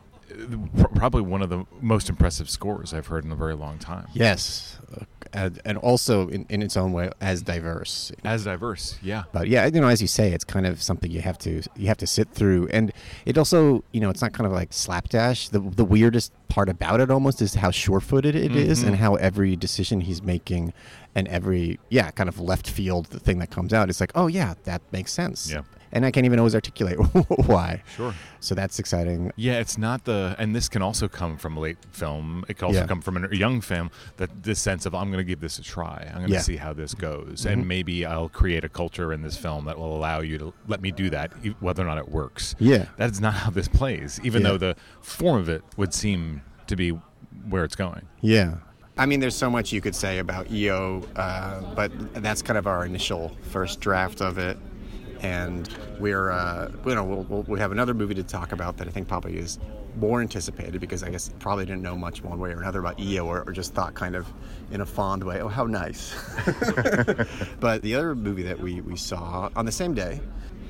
probably 0.96 1.22
one 1.22 1.42
of 1.42 1.50
the 1.50 1.66
most 1.82 2.10
impressive 2.10 2.50
scores 2.50 2.94
I've 2.94 3.08
heard 3.08 3.26
in 3.26 3.32
a 3.32 3.36
very 3.36 3.56
long 3.56 3.78
time. 3.78 4.08
Yes. 4.14 4.78
Uh, 4.96 5.06
and, 5.34 5.62
and 5.64 5.78
also 5.78 6.28
in, 6.28 6.46
in 6.50 6.62
its 6.62 6.76
own 6.76 6.92
way 6.92 7.10
as 7.22 7.42
diverse. 7.42 8.12
As 8.26 8.44
diverse, 8.44 9.00
yeah. 9.02 9.24
But 9.32 9.48
yeah, 9.48 9.66
you 9.68 9.80
know, 9.80 9.88
as 9.88 10.02
you 10.02 10.08
say, 10.08 10.34
it's 10.34 10.44
kind 10.44 10.66
of 10.66 10.82
something 10.84 11.10
you 11.10 11.22
have 11.22 11.38
to 11.40 11.62
you 11.78 11.88
have 11.88 11.98
to 12.00 12.08
sit 12.08 12.30
through, 12.32 12.68
and 12.72 12.92
it 13.26 13.38
also, 13.38 13.84
you 13.94 14.02
know, 14.02 14.10
it's 14.10 14.22
not 14.22 14.34
kind 14.34 14.46
of 14.46 14.52
like 14.52 14.74
slapdash. 14.74 15.48
The 15.48 15.60
the 15.62 15.86
weirdest 15.86 16.34
part 16.50 16.68
about 16.68 17.00
it 17.00 17.10
almost 17.10 17.42
is 17.42 17.54
how 17.56 17.72
sure-footed 17.72 18.36
it 18.36 18.54
is, 18.54 18.84
Mhm. 18.84 18.88
and 18.88 18.96
how 18.98 19.16
every 19.16 19.56
decision 19.56 20.02
he's 20.02 20.22
making, 20.22 20.74
and 21.16 21.30
every 21.30 21.80
yeah, 21.90 22.12
kind 22.12 22.28
of 22.28 22.38
left 22.42 22.70
field 22.70 23.08
thing 23.08 23.40
that 23.40 23.52
comes 23.52 23.74
out, 23.74 23.90
it's 23.90 24.02
like, 24.02 24.12
oh 24.16 24.28
yeah, 24.28 24.56
that 24.66 24.82
makes 24.92 25.14
sense. 25.14 25.50
Yeah. 25.50 25.62
And 25.94 26.06
I 26.06 26.12
can't 26.12 26.26
even 26.26 26.40
always 26.40 26.56
articulate 26.56 26.98
why. 27.48 27.84
Sure. 27.96 28.14
So 28.40 28.56
that's 28.56 28.80
exciting. 28.80 29.32
Yeah, 29.36 29.60
it's 29.60 29.78
not 29.78 30.06
the, 30.06 30.36
and 30.40 30.56
this 30.56 30.70
can 30.70 30.82
also 30.82 31.08
come 31.10 31.38
from 31.38 31.58
a 31.58 31.60
late 31.60 31.78
film. 31.92 32.46
It 32.48 32.58
can 32.58 32.68
also 32.68 32.80
Yeah. 32.82 32.88
come 32.88 33.02
from 33.02 33.18
a 33.26 33.36
young 33.36 33.60
film. 33.62 33.92
That 34.18 34.44
this 34.44 34.60
sense 34.60 34.86
of 34.86 34.96
I'm 34.96 35.08
going 35.12 35.18
to 35.20 35.26
give 35.26 35.42
this 35.42 35.60
a 35.60 35.64
try. 35.64 36.06
I'm 36.10 36.18
going 36.20 36.28
to 36.28 36.34
Yeah. 36.34 36.40
see 36.42 36.56
how 36.56 36.72
this 36.74 36.94
goes, 36.94 37.46
Mhm. 37.46 37.52
and 37.52 37.68
maybe 37.68 38.06
I'll 38.06 38.30
create 38.30 38.64
a 38.64 38.70
culture 38.70 39.12
in 39.12 39.22
this 39.22 39.36
film 39.38 39.66
that 39.66 39.78
will 39.78 39.96
allow 39.96 40.22
you 40.22 40.38
to 40.38 40.54
let 40.68 40.82
me 40.82 40.92
do 40.92 41.10
that, 41.10 41.34
e- 41.44 41.56
whether 41.60 41.84
or 41.84 41.88
not 41.88 41.98
it 41.98 42.10
works. 42.10 42.56
Yeah. 42.60 42.86
That 42.98 43.12
is 43.12 43.20
not 43.20 43.34
how 43.44 43.50
this 43.52 43.68
plays, 43.68 44.20
even 44.24 44.42
Yeah. 44.44 44.50
though 44.50 44.58
the 44.58 44.76
form 45.02 45.40
of 45.42 45.50
it 45.50 45.64
would 45.78 45.94
seem 45.94 46.42
to 46.68 46.76
be 46.78 46.92
where 47.50 47.64
it's 47.66 47.76
going. 47.76 48.04
Yeah. 48.22 48.56
I 48.98 49.06
mean, 49.06 49.20
there's 49.20 49.36
so 49.36 49.50
much 49.50 49.72
you 49.72 49.82
could 49.82 49.96
say 49.96 50.20
about 50.20 50.52
EO, 50.52 51.02
uh, 51.16 51.62
but 51.76 51.92
that's 52.22 52.42
kind 52.42 52.58
of 52.58 52.68
our 52.68 52.86
initial 52.86 53.36
first 53.50 53.80
draft 53.80 54.22
of 54.22 54.38
it. 54.38 54.58
And 55.22 55.70
we're, 56.00 56.32
uh, 56.32 56.72
you 56.86 56.96
know, 56.96 57.04
we'll, 57.04 57.24
we'll, 57.24 57.44
we 57.44 57.60
have 57.60 57.72
another 57.72 57.94
movie 57.94 58.16
to 58.16 58.24
talk 58.24 58.52
about 58.52 58.78
that 58.78 58.88
I 58.88 58.92
think 58.92 59.08
probably 59.08 59.38
is 59.38 59.60
more 59.98 60.20
anticipated 60.22 60.82
because 60.82 61.04
I 61.04 61.10
guess 61.10 61.30
probably 61.40 61.66
didn't 61.66 61.84
know 61.84 61.96
much 61.96 62.24
one 62.24 62.40
way 62.40 62.52
or 62.52 62.60
another 62.62 62.80
about 62.80 63.00
EO 63.00 63.26
or, 63.28 63.44
or 63.46 63.52
just 63.52 63.74
thought 63.74 63.94
kind 63.94 64.16
of 64.16 64.28
in 64.72 64.82
a 64.82 64.86
fond 64.86 65.24
way, 65.24 65.42
oh, 65.42 65.48
how 65.48 65.66
nice. 65.66 66.16
but 67.60 67.82
the 67.84 67.94
other 67.96 68.16
movie 68.16 68.44
that 68.44 68.60
we, 68.60 68.82
we 68.82 68.96
saw 68.96 69.50
on 69.56 69.66
the 69.66 69.72
same 69.72 69.94
day 69.94 70.20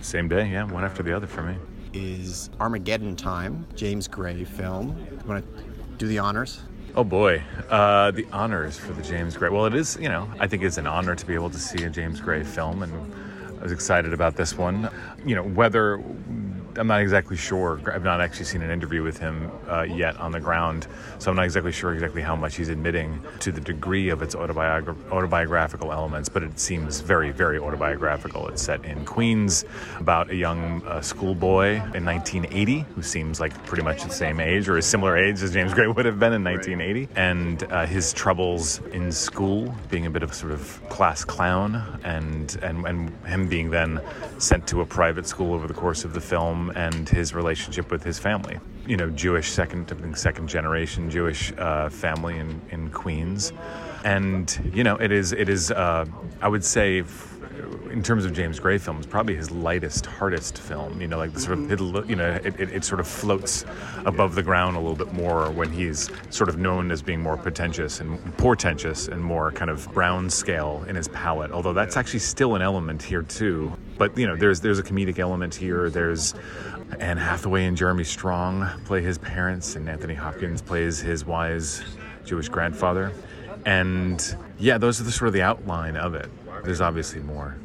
Same 0.02 0.28
day, 0.28 0.50
yeah, 0.50 0.64
one 0.66 0.84
after 0.84 1.02
the 1.04 1.16
other 1.16 1.28
for 1.28 1.44
me. 1.44 1.56
is 1.94 2.50
Armageddon 2.60 3.16
Time, 3.16 3.66
James 3.76 4.08
Gray 4.08 4.44
film. 4.44 4.98
You 5.12 5.28
want 5.28 5.46
to 5.46 5.64
do 5.98 6.08
the 6.08 6.20
honors? 6.20 6.62
Oh 6.96 7.06
boy, 7.06 7.42
uh, 7.70 8.12
the 8.12 8.26
honors 8.34 8.78
for 8.78 8.92
the 8.92 9.02
James 9.02 9.38
Gray. 9.38 9.48
Well, 9.50 9.66
it 9.66 9.74
is, 9.76 9.98
you 10.02 10.10
know, 10.10 10.30
I 10.40 10.48
think 10.48 10.64
it's 10.64 10.78
an 10.78 10.88
honor 10.88 11.16
to 11.16 11.26
be 11.26 11.34
able 11.36 11.50
to 11.52 11.60
see 11.60 11.84
a 11.84 11.90
James 11.90 12.20
Gray 12.20 12.44
film, 12.44 12.84
and 12.84 13.14
I 13.62 13.64
was 13.64 13.72
excited 13.72 14.12
about 14.12 14.36
this 14.38 14.58
one. 14.58 14.90
You 15.24 15.36
know, 15.36 15.44
whether 15.44 16.02
I'm 16.78 16.88
not 16.88 17.02
exactly 17.02 17.38
sure. 17.38 17.82
I've 17.94 18.04
not 18.04 18.22
actually 18.22 18.46
seen 18.46 18.62
an 18.62 18.70
interview 18.70 19.04
with 19.04 19.18
him 19.18 19.52
uh, 19.70 19.84
yet 19.84 20.18
on 20.18 20.32
the 20.32 20.40
ground, 20.40 20.88
so 21.20 21.30
I'm 21.30 21.36
not 21.36 21.46
exactly 21.46 21.72
sure 21.72 21.94
exactly 21.94 22.22
how 22.22 22.36
much 22.36 22.56
he's 22.56 22.70
admitting 22.70 23.22
to 23.40 23.52
the 23.52 23.62
degree 23.62 24.10
of 24.10 24.22
its 24.22 24.36
autobiogra- 24.36 24.96
autobiographical 25.12 25.92
elements. 25.92 26.30
But 26.30 26.44
it 26.44 26.60
seems 26.60 27.02
very, 27.02 27.32
very 27.32 27.60
autobiographical. 27.60 28.48
It's 28.48 28.62
set 28.62 28.84
in 28.86 29.06
Queens 29.06 29.66
about 30.00 30.30
a 30.30 30.36
young 30.36 30.82
uh, 30.86 31.02
schoolboy 31.02 31.76
in 31.94 32.06
1980 32.06 32.86
who 32.96 33.02
seems 33.02 33.40
like 33.40 33.54
pretty 33.66 33.84
much 33.84 34.04
the 34.04 34.10
same 34.10 34.40
age 34.40 34.70
or 34.70 34.78
a 34.78 34.82
similar 34.82 35.18
age 35.18 35.42
as 35.42 35.52
James 35.52 35.74
Gray 35.74 35.88
would 35.88 36.06
have 36.06 36.20
been 36.20 36.34
in 36.34 36.44
1980, 36.44 37.10
and 37.16 37.64
uh, 37.64 37.86
his 37.86 38.14
troubles 38.14 38.80
in 38.94 39.12
school, 39.12 39.74
being 39.90 40.06
a 40.06 40.10
bit 40.10 40.24
of 40.24 40.32
a 40.32 40.34
sort 40.34 40.52
of 40.52 40.82
class 40.90 41.24
clown, 41.24 42.00
and 42.04 42.58
and 42.62 42.86
and 42.86 43.10
him 43.26 43.48
being 43.48 43.70
then 43.70 44.00
sent 44.38 44.68
to 44.68 44.82
a 44.82 44.86
private 44.86 45.28
school 45.28 45.54
over 45.54 45.68
the 45.68 45.74
course 45.74 46.04
of 46.04 46.14
the 46.14 46.22
film, 46.22 46.71
and 46.76 47.08
his 47.08 47.34
relationship 47.34 47.92
with 47.92 48.04
his 48.04 48.20
family. 48.20 48.60
You 48.88 48.98
know, 48.98 49.10
Jewish 49.10 49.52
second, 49.52 50.16
second 50.18 50.48
generation 50.48 51.10
Jewish 51.10 51.54
uh, 51.58 51.90
family 51.90 52.38
in 52.38 52.62
in 52.72 52.90
Queens, 52.90 53.54
and 54.04 54.72
you 54.74 54.84
know, 54.84 54.96
it 54.96 55.12
is 55.12 55.32
it 55.34 55.50
is 55.50 55.72
uh, 55.72 56.06
I 56.42 56.48
would 56.48 56.64
say. 56.64 57.04
In 57.92 58.02
terms 58.02 58.26
of 58.26 58.34
James 58.34 58.60
Gray 58.60 58.78
films, 58.78 59.06
probably 59.06 59.36
his 59.36 59.52
lightest, 59.52 60.06
hardest 60.06 60.58
film. 60.58 61.02
You 61.02 61.08
know, 61.08 61.18
like 61.18 61.34
the 61.34 61.40
sort 61.40 61.60
of 61.60 62.10
you 62.10 62.16
know, 62.16 62.40
it, 62.44 62.60
it, 62.60 62.70
it 62.72 62.84
sort 62.84 63.00
of 63.00 63.08
floats 63.08 63.66
above 64.06 64.36
the 64.36 64.44
ground 64.44 64.78
a 64.78 64.80
little 64.80 64.96
bit 64.96 65.14
more 65.14 65.52
when 65.52 65.72
he's 65.72 66.10
sort 66.30 66.50
of 66.50 66.58
known 66.58 66.92
as 66.92 67.02
being 67.02 67.22
more 67.22 67.38
pretentious 67.38 68.00
and 68.00 68.38
portentous 68.38 69.08
and 69.08 69.24
more 69.24 69.52
kind 69.52 69.70
of 69.70 69.92
brown 69.94 70.30
scale 70.30 70.84
in 70.88 70.96
his 70.96 71.08
palette. 71.10 71.52
Although 71.52 71.74
that's 71.74 71.98
actually 71.98 72.20
still 72.20 72.56
an 72.56 72.62
element 72.62 73.02
here 73.02 73.24
too. 73.24 73.72
But 73.98 74.18
you 74.18 74.28
know, 74.28 74.36
there's 74.36 74.62
there's 74.62 74.80
a 74.80 74.84
comedic 74.84 75.20
element 75.20 75.54
here. 75.54 75.90
There's 75.90 76.34
Anne 77.00 77.18
Hathaway 77.18 77.66
and 77.66 77.78
Jeremy 77.78 78.04
Strong 78.04 78.68
play 78.86 79.02
his 79.02 79.18
parents, 79.18 79.76
and 79.76 79.90
Anthony 79.90 80.16
Hopkins 80.16 80.62
plays 80.62 81.00
his 81.00 81.26
wise 81.26 81.84
Jewish 82.26 82.50
grandfather. 82.50 83.12
And 83.66 84.36
yeah, 84.60 84.78
those 84.78 85.00
are 85.00 85.04
the 85.04 85.12
sort 85.12 85.28
of 85.28 85.34
the 85.34 85.42
outline 85.42 85.96
of 85.96 86.16
it. 86.16 86.30
There's 86.64 86.82
obviously 86.82 87.22
more 87.22 87.56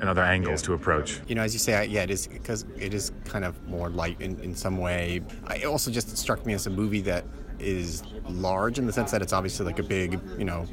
and 0.00 0.08
other 0.08 0.22
angles 0.22 0.62
to 0.62 0.74
approach. 0.74 1.20
You 1.28 1.36
know, 1.36 1.42
as 1.42 1.52
you 1.54 1.60
say, 1.60 1.74
I- 1.74 1.82
yeah, 1.84 2.02
it 2.02 2.10
is 2.10 2.26
because 2.26 2.64
it 2.76 2.92
is 2.92 3.12
kind 3.24 3.44
of 3.44 3.54
more 3.68 3.88
light 3.88 4.20
in, 4.20 4.38
in 4.40 4.54
some 4.54 4.78
way. 4.78 5.20
I, 5.46 5.56
it 5.58 5.64
also 5.66 5.90
just 5.92 6.16
struck 6.18 6.44
me 6.44 6.54
as 6.54 6.66
a 6.66 6.70
movie 6.70 7.02
that 7.02 7.24
is 7.60 8.02
large 8.28 8.78
in 8.80 8.86
the 8.86 8.92
sense 8.92 9.12
that 9.12 9.22
it's 9.22 9.32
obviously 9.32 9.64
like 9.64 9.78
a 9.78 9.82
big, 9.84 10.18
you 10.36 10.44
know, 10.44 10.66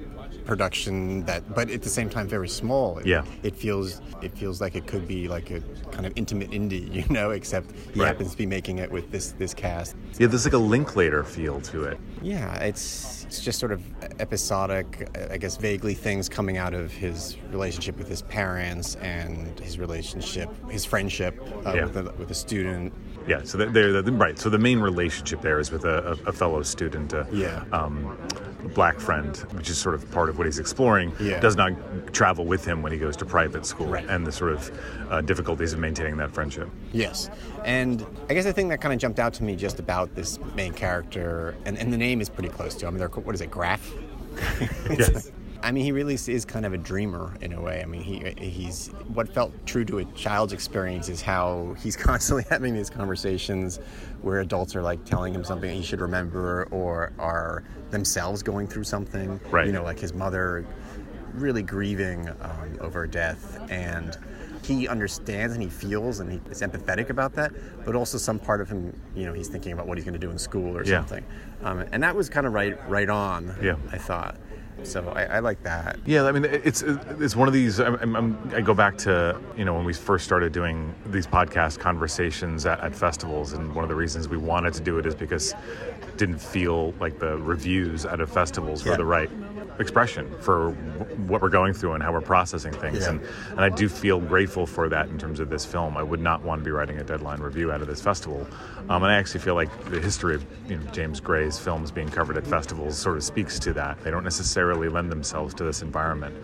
production 0.46 1.24
that, 1.26 1.54
but 1.54 1.70
at 1.70 1.84
the 1.84 1.90
same 1.90 2.10
time 2.10 2.28
very 2.28 2.50
small. 2.50 2.98
It, 2.98 3.06
Yeah. 3.06 3.24
It 3.44 3.56
feels 3.56 4.02
it 4.24 4.36
feels 4.36 4.60
like 4.62 4.76
it 4.76 4.88
could 4.88 5.08
be 5.08 5.28
like 5.28 5.52
a 5.52 5.62
kind 5.92 6.06
of 6.08 6.14
intimate 6.16 6.50
indie, 6.50 6.92
you 7.00 7.06
know, 7.14 7.30
except 7.32 7.72
he 7.94 8.00
Right. 8.00 8.08
happens 8.08 8.32
to 8.32 8.38
be 8.38 8.48
making 8.48 8.80
it 8.80 8.90
with 8.92 9.12
this 9.12 9.34
this 9.34 9.54
cast. 9.54 9.96
Yeah, 10.18 10.26
there's 10.28 10.46
like 10.46 10.54
a 10.54 10.58
Linklater 10.58 11.24
feel 11.24 11.62
to 11.62 11.84
it. 11.84 12.00
Yeah, 12.24 12.56
it's 12.56 13.19
it's 13.30 13.42
just 13.42 13.60
sort 13.60 13.72
of 13.72 13.84
episodic, 14.20 15.08
I 15.30 15.38
guess 15.38 15.56
vaguely 15.56 15.94
things 15.94 16.28
coming 16.28 16.58
out 16.58 16.74
of 16.74 16.92
his 16.92 17.38
relationship 17.52 17.96
with 17.96 18.08
his 18.08 18.24
parents 18.24 18.96
and 18.96 19.60
his 19.60 19.78
relationship, 19.78 20.50
his 20.72 20.84
friendship 20.84 21.40
uh, 21.64 21.74
Yeah. 21.76 21.86
with 21.86 21.98
a, 21.98 22.04
with 22.18 22.32
a 22.32 22.34
student. 22.34 22.92
Yeah, 23.28 23.42
so 23.44 23.60
they're, 23.60 24.02
they're, 24.02 24.14
right. 24.14 24.40
So 24.40 24.50
the 24.50 24.58
main 24.58 24.80
relationship 24.80 25.42
there 25.44 25.60
is 25.60 25.70
with 25.70 25.86
a, 25.86 26.18
a, 26.26 26.32
fellow 26.34 26.64
student, 26.64 27.14
a 27.14 27.28
Yeah. 27.32 27.66
um, 27.72 28.18
black 28.76 29.00
friend, 29.00 29.36
which 29.54 29.70
is 29.70 29.78
sort 29.78 29.96
of 29.96 30.10
part 30.12 30.30
of 30.30 30.38
what 30.38 30.46
he's 30.46 30.60
exploring. 30.60 31.12
Yeah. 31.20 31.40
Does 31.40 31.56
not 31.56 31.74
travel 32.14 32.46
with 32.46 32.66
him 32.66 32.82
when 32.82 32.92
he 32.92 32.98
goes 32.98 33.16
to 33.18 33.26
private 33.26 33.66
school, 33.66 33.88
Right. 33.88 34.06
and 34.10 34.26
the 34.26 34.32
sort 34.32 34.52
of 34.54 34.72
uh, 35.12 35.22
difficulties 35.22 35.74
of 35.74 35.80
maintaining 35.80 36.18
that 36.18 36.32
friendship. 36.32 36.70
Yes, 36.92 37.30
and 37.66 38.06
I 38.30 38.34
guess 38.34 38.44
the 38.46 38.54
thing 38.54 38.68
that 38.70 38.82
kind 38.82 38.94
of 38.94 39.00
jumped 39.00 39.20
out 39.20 39.34
to 39.36 39.44
me 39.44 39.56
just 39.56 39.80
about 39.80 40.14
this 40.16 40.40
main 40.56 40.74
character, 40.74 41.56
and, 41.66 41.78
and 41.78 41.92
the 41.92 41.98
name 41.98 42.22
is 42.22 42.30
pretty 42.30 42.50
close 42.50 42.76
to. 42.76 42.88
I 42.88 42.90
mean, 42.90 43.02
what 43.04 43.36
is 43.36 43.42
it, 43.42 43.52
Graff? 43.52 43.92
Yes. 44.90 45.32
I 45.62 45.72
mean, 45.72 45.84
he 45.84 45.92
really 45.92 46.14
is 46.14 46.46
kind 46.46 46.66
of 46.66 46.74
a 46.74 46.78
dreamer 46.78 47.34
in 47.42 47.52
a 47.54 47.62
way. 47.62 47.82
I 47.82 47.86
mean, 47.86 48.02
he 48.02 48.20
he's 48.44 48.88
what 49.14 49.28
felt 49.28 49.52
true 49.66 49.84
to 49.86 50.00
a 50.00 50.06
child's 50.06 50.54
experience 50.54 51.10
is 51.10 51.22
how 51.22 51.76
he's 51.80 51.96
constantly 52.10 52.46
having 52.50 52.74
these 52.74 52.90
conversations 52.90 53.78
where 54.22 54.40
adults 54.40 54.76
are 54.76 54.82
like 54.82 55.04
telling 55.06 55.34
him 55.34 55.44
something 55.44 55.70
he 55.76 55.84
should 55.84 56.02
remember, 56.02 56.68
or 56.72 57.12
are 57.20 57.64
themselves 57.92 58.42
going 58.44 58.68
through 58.68 58.86
something. 58.86 59.40
Right. 59.52 59.66
You 59.68 59.74
know, 59.74 59.84
like 59.84 60.00
his 60.00 60.14
mother 60.14 60.66
really 61.34 61.62
grieving 61.62 62.28
um, 62.42 62.78
over 62.82 63.06
death 63.06 63.60
and 63.70 64.18
he 64.64 64.88
understands 64.88 65.54
and 65.54 65.62
he 65.64 65.70
feels 65.70 66.20
and 66.20 66.32
he 66.32 66.42
is 66.50 66.62
empathetic 66.62 67.10
about 67.12 67.34
that 67.34 67.52
but 67.86 67.96
also 67.96 68.18
some 68.18 68.40
part 68.40 68.60
of 68.62 68.68
him 68.68 69.00
you 69.16 69.26
know 69.26 69.32
he's 69.32 69.48
thinking 69.48 69.72
about 69.72 69.86
what 69.88 69.96
he's 69.98 70.04
going 70.04 70.14
to 70.14 70.20
do 70.20 70.32
in 70.32 70.40
school 70.40 70.76
or 70.76 70.84
Yeah. 70.84 70.98
something 70.98 71.24
um, 71.64 71.86
and 71.92 72.02
that 72.02 72.16
was 72.16 72.30
kind 72.30 72.48
of 72.48 72.54
right 72.54 72.78
right 72.90 73.10
on 73.10 73.56
Yeah. 73.62 73.76
i 73.92 73.98
thought 73.98 74.36
so 74.84 75.08
i, 75.16 75.24
I 75.26 75.40
like 75.40 75.62
that 75.64 75.98
Yeah, 76.06 76.24
I 76.26 76.32
mean, 76.32 76.46
it's 76.46 76.82
it's 76.82 77.36
one 77.36 77.48
of 77.48 77.54
these. 77.54 77.80
I'm, 77.80 77.96
I'm- 77.96 78.16
I'm, 78.16 78.64
go 78.64 78.74
back 78.74 78.98
to 79.00 79.40
you 79.58 79.66
know 79.66 79.74
when 79.76 79.86
we 79.86 79.94
first 79.94 80.26
started 80.26 80.52
doing 80.54 80.94
these 81.08 81.28
podcast 81.28 81.80
conversations 81.80 82.66
at, 82.66 82.80
at 82.80 82.96
festivals, 82.96 83.54
and 83.54 83.74
one 83.76 83.84
of 83.84 83.90
the 83.90 83.96
reasons 83.96 84.28
we 84.28 84.38
wanted 84.38 84.74
to 84.76 84.82
do 84.82 84.98
it 84.98 85.06
is 85.06 85.16
because 85.16 85.54
it 86.08 86.18
didn't 86.18 86.40
feel 86.40 86.94
like 87.00 87.20
the 87.20 87.38
reviews 87.38 88.06
at 88.06 88.20
of 88.22 88.30
festivals 88.32 88.84
were 88.86 88.98
the 88.98 89.06
right 89.06 89.30
expression 89.80 90.30
for 90.42 90.72
w- 90.72 91.16
what 91.28 91.42
we're 91.42 91.50
going 91.50 91.74
through 91.74 91.94
and 91.94 92.04
how 92.04 92.12
we're 92.12 92.22
processing 92.22 92.74
things. 92.74 93.00
Yeah. 93.00 93.12
And 93.12 93.22
and 93.52 93.62
I 93.62 93.70
do 93.70 93.90
feel 93.90 94.20
grateful 94.20 94.66
for 94.66 94.90
that 94.90 95.08
in 95.08 95.18
terms 95.18 95.40
of 95.40 95.50
this 95.50 95.66
film. 95.66 95.98
I 95.98 96.04
would 96.04 96.20
not 96.20 96.44
want 96.44 96.62
to 96.62 96.66
be 96.66 96.72
writing 96.72 96.98
a 96.98 97.04
deadline 97.04 97.42
review 97.42 97.72
out 97.72 97.82
of 97.82 97.88
this 97.88 98.02
festival, 98.02 98.48
um, 98.90 99.04
and 99.04 99.12
I 99.12 99.16
actually 99.16 99.42
feel 99.42 99.56
like 99.56 99.70
the 99.86 100.00
history 100.00 100.36
of 100.36 100.46
you 100.68 100.78
know, 100.78 100.84
James 100.92 101.20
Gray's 101.20 101.58
films 101.58 101.92
being 101.92 102.10
covered 102.10 102.38
at 102.38 102.46
festivals 102.46 102.98
sort 102.98 103.18
of 103.18 103.24
speaks 103.24 103.60
to 103.60 103.74
that. 103.74 104.02
They 104.04 104.12
don't 104.12 104.24
necessarily 104.24 104.90
lend 104.90 105.12
themselves 105.12 105.54
to 105.56 105.64
this 105.64 105.82
environment, 105.82 106.36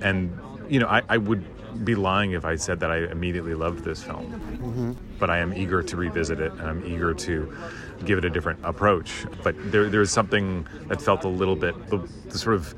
and 0.00 0.38
you 0.68 0.78
know 0.78 0.86
I, 0.86 1.02
I 1.08 1.16
would 1.16 1.44
be 1.84 1.94
lying 1.94 2.32
if 2.32 2.44
I 2.44 2.56
said 2.56 2.80
that 2.80 2.90
I 2.90 2.98
immediately 3.10 3.54
loved 3.54 3.82
this 3.84 4.02
film, 4.02 4.96
but 5.18 5.30
I 5.30 5.38
am 5.38 5.54
eager 5.54 5.82
to 5.82 5.96
revisit 5.96 6.40
it, 6.40 6.52
and 6.52 6.62
I'm 6.62 6.84
eager 6.84 7.14
to 7.14 7.56
give 8.02 8.18
it 8.18 8.24
a 8.24 8.30
different 8.30 8.60
approach. 8.64 9.26
But 9.42 9.54
there, 9.70 9.88
there 9.88 10.00
was 10.00 10.10
something 10.10 10.66
that 10.88 11.00
felt 11.00 11.24
a 11.24 11.28
little 11.28 11.56
bit 11.56 11.74
the, 11.88 11.98
the 12.28 12.38
sort 12.38 12.56
of 12.56 12.74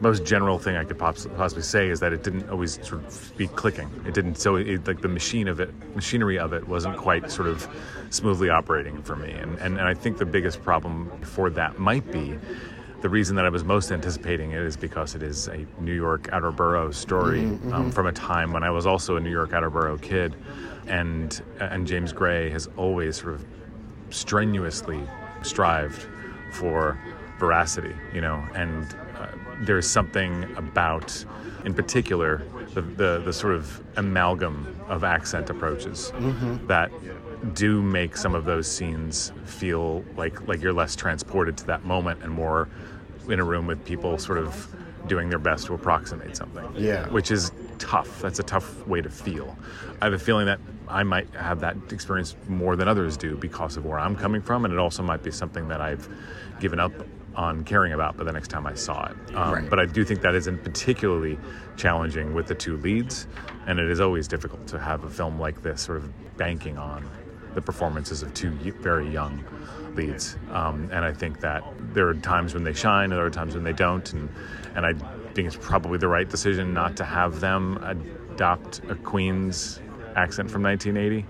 most 0.00 0.24
general 0.24 0.58
thing 0.58 0.76
I 0.76 0.84
could 0.84 0.98
possibly 0.98 1.62
say 1.62 1.88
is 1.88 2.00
that 2.00 2.12
it 2.12 2.22
didn't 2.22 2.48
always 2.50 2.74
sort 2.86 3.04
of 3.04 3.32
be 3.36 3.48
clicking. 3.48 3.90
It 4.06 4.14
didn't. 4.14 4.36
So 4.36 4.56
it, 4.56 4.86
like 4.86 5.00
the 5.00 5.08
machine 5.08 5.48
of 5.48 5.60
it, 5.60 5.70
machinery 5.96 6.38
of 6.38 6.52
it, 6.52 6.68
wasn't 6.68 6.96
quite 6.96 7.30
sort 7.30 7.48
of 7.48 7.68
smoothly 8.10 8.48
operating 8.48 9.02
for 9.02 9.16
me. 9.16 9.32
And, 9.32 9.58
and 9.58 9.78
and 9.78 9.88
I 9.88 9.94
think 9.94 10.18
the 10.18 10.26
biggest 10.26 10.62
problem 10.62 11.10
for 11.22 11.50
that 11.50 11.78
might 11.78 12.10
be 12.12 12.38
the 13.00 13.08
reason 13.08 13.36
that 13.36 13.44
I 13.44 13.48
was 13.48 13.64
most 13.64 13.92
anticipating 13.92 14.52
it 14.52 14.62
is 14.62 14.76
because 14.76 15.14
it 15.14 15.22
is 15.22 15.48
a 15.48 15.66
New 15.80 15.94
York 15.94 16.28
outer 16.32 16.50
borough 16.50 16.90
story 16.90 17.44
um, 17.72 17.92
from 17.92 18.06
a 18.06 18.12
time 18.12 18.52
when 18.52 18.64
I 18.64 18.70
was 18.70 18.86
also 18.86 19.16
a 19.16 19.20
New 19.20 19.30
York 19.30 19.52
outer 19.52 19.70
borough 19.70 19.98
kid, 19.98 20.34
and 20.86 21.40
and 21.60 21.86
James 21.86 22.12
Gray 22.12 22.50
has 22.50 22.68
always 22.76 23.16
sort 23.16 23.34
of 23.34 23.44
strenuously 24.10 25.00
strived 25.42 26.06
for 26.52 26.98
veracity, 27.38 27.94
you 28.12 28.20
know, 28.20 28.46
and 28.54 28.96
uh, 29.16 29.28
there's 29.60 29.88
something 29.88 30.44
about, 30.56 31.24
in 31.64 31.74
particular, 31.74 32.42
the, 32.74 32.82
the, 32.82 33.22
the 33.24 33.32
sort 33.32 33.54
of 33.54 33.82
amalgam 33.96 34.74
of 34.88 35.04
accent 35.04 35.50
approaches 35.50 36.12
that 36.66 36.90
do 37.54 37.82
make 37.82 38.16
some 38.16 38.34
of 38.34 38.44
those 38.44 38.66
scenes 38.66 39.32
feel 39.44 40.04
like 40.16 40.48
like 40.48 40.60
you're 40.60 40.72
less 40.72 40.96
transported 40.96 41.56
to 41.56 41.64
that 41.66 41.84
moment 41.84 42.20
and 42.22 42.32
more 42.32 42.68
in 43.28 43.38
a 43.38 43.44
room 43.44 43.66
with 43.66 43.84
people 43.84 44.18
sort 44.18 44.38
of 44.38 44.66
doing 45.06 45.28
their 45.28 45.38
best 45.38 45.66
to 45.66 45.74
approximate 45.74 46.36
something. 46.36 46.68
Yeah. 46.76 47.08
Which 47.08 47.30
is 47.30 47.52
tough. 47.78 48.20
That's 48.20 48.38
a 48.38 48.42
tough 48.42 48.86
way 48.86 49.00
to 49.00 49.10
feel. 49.10 49.56
I 50.00 50.06
have 50.06 50.14
a 50.14 50.18
feeling 50.18 50.46
that 50.46 50.58
I 50.88 51.02
might 51.02 51.32
have 51.34 51.60
that 51.60 51.76
experience 51.90 52.34
more 52.48 52.76
than 52.76 52.88
others 52.88 53.16
do 53.16 53.36
because 53.36 53.76
of 53.76 53.84
where 53.84 53.98
I'm 53.98 54.16
coming 54.16 54.42
from, 54.42 54.64
and 54.64 54.72
it 54.72 54.80
also 54.80 55.02
might 55.02 55.22
be 55.22 55.30
something 55.30 55.68
that 55.68 55.80
I've 55.80 56.08
given 56.60 56.80
up 56.80 56.92
on 57.36 57.62
caring 57.62 57.92
about 57.92 58.16
by 58.16 58.24
the 58.24 58.32
next 58.32 58.48
time 58.48 58.66
I 58.66 58.74
saw 58.74 59.06
it. 59.06 59.36
Um, 59.36 59.54
Right. 59.54 59.70
But 59.70 59.78
I 59.78 59.86
do 59.86 60.04
think 60.04 60.22
that 60.22 60.34
isn't 60.34 60.64
particularly 60.64 61.38
challenging 61.76 62.34
with 62.34 62.46
the 62.46 62.54
two 62.54 62.76
leads, 62.78 63.26
and 63.66 63.78
it 63.78 63.88
is 63.88 64.00
always 64.00 64.26
difficult 64.26 64.66
to 64.68 64.78
have 64.78 65.04
a 65.04 65.10
film 65.10 65.38
like 65.38 65.62
this 65.62 65.82
sort 65.82 65.98
of 65.98 66.36
banking 66.36 66.78
on 66.78 67.08
the 67.54 67.62
performances 67.62 68.22
of 68.22 68.34
two 68.34 68.50
very 68.80 69.08
young 69.08 69.44
leads. 69.94 70.36
Um, 70.52 70.88
and 70.92 71.04
I 71.04 71.12
think 71.12 71.40
that 71.40 71.64
there 71.94 72.08
are 72.08 72.14
times 72.14 72.54
when 72.54 72.64
they 72.64 72.72
shine, 72.72 73.04
and 73.04 73.12
there 73.12 73.26
are 73.26 73.30
times 73.30 73.54
when 73.54 73.64
they 73.64 73.72
don't, 73.72 74.12
and 74.12 74.28
and 74.74 74.84
I 74.84 74.92
think 75.34 75.46
it's 75.46 75.56
probably 75.56 75.98
the 75.98 76.08
right 76.08 76.28
decision 76.28 76.74
not 76.74 76.96
to 76.96 77.04
have 77.04 77.40
them 77.40 77.78
adopt 78.32 78.80
a 78.88 78.94
Queen's 78.96 79.80
accent 80.16 80.50
from 80.50 80.62
1980. 80.62 81.26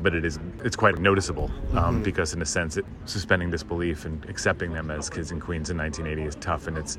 But 0.00 0.14
it 0.14 0.24
is 0.24 0.38
it's 0.62 0.76
quite 0.76 0.98
noticeable 0.98 1.50
um, 1.74 2.04
because 2.04 2.32
in 2.32 2.40
a 2.40 2.46
sense, 2.46 2.76
it, 2.76 2.84
suspending 3.04 3.50
disbelief 3.50 4.04
and 4.04 4.24
accepting 4.26 4.72
them 4.72 4.92
as 4.92 5.10
kids 5.10 5.32
and 5.32 5.40
queens 5.40 5.70
in 5.70 5.78
1980 5.78 6.28
is 6.28 6.34
tough, 6.36 6.68
and 6.68 6.78
it's 6.78 6.98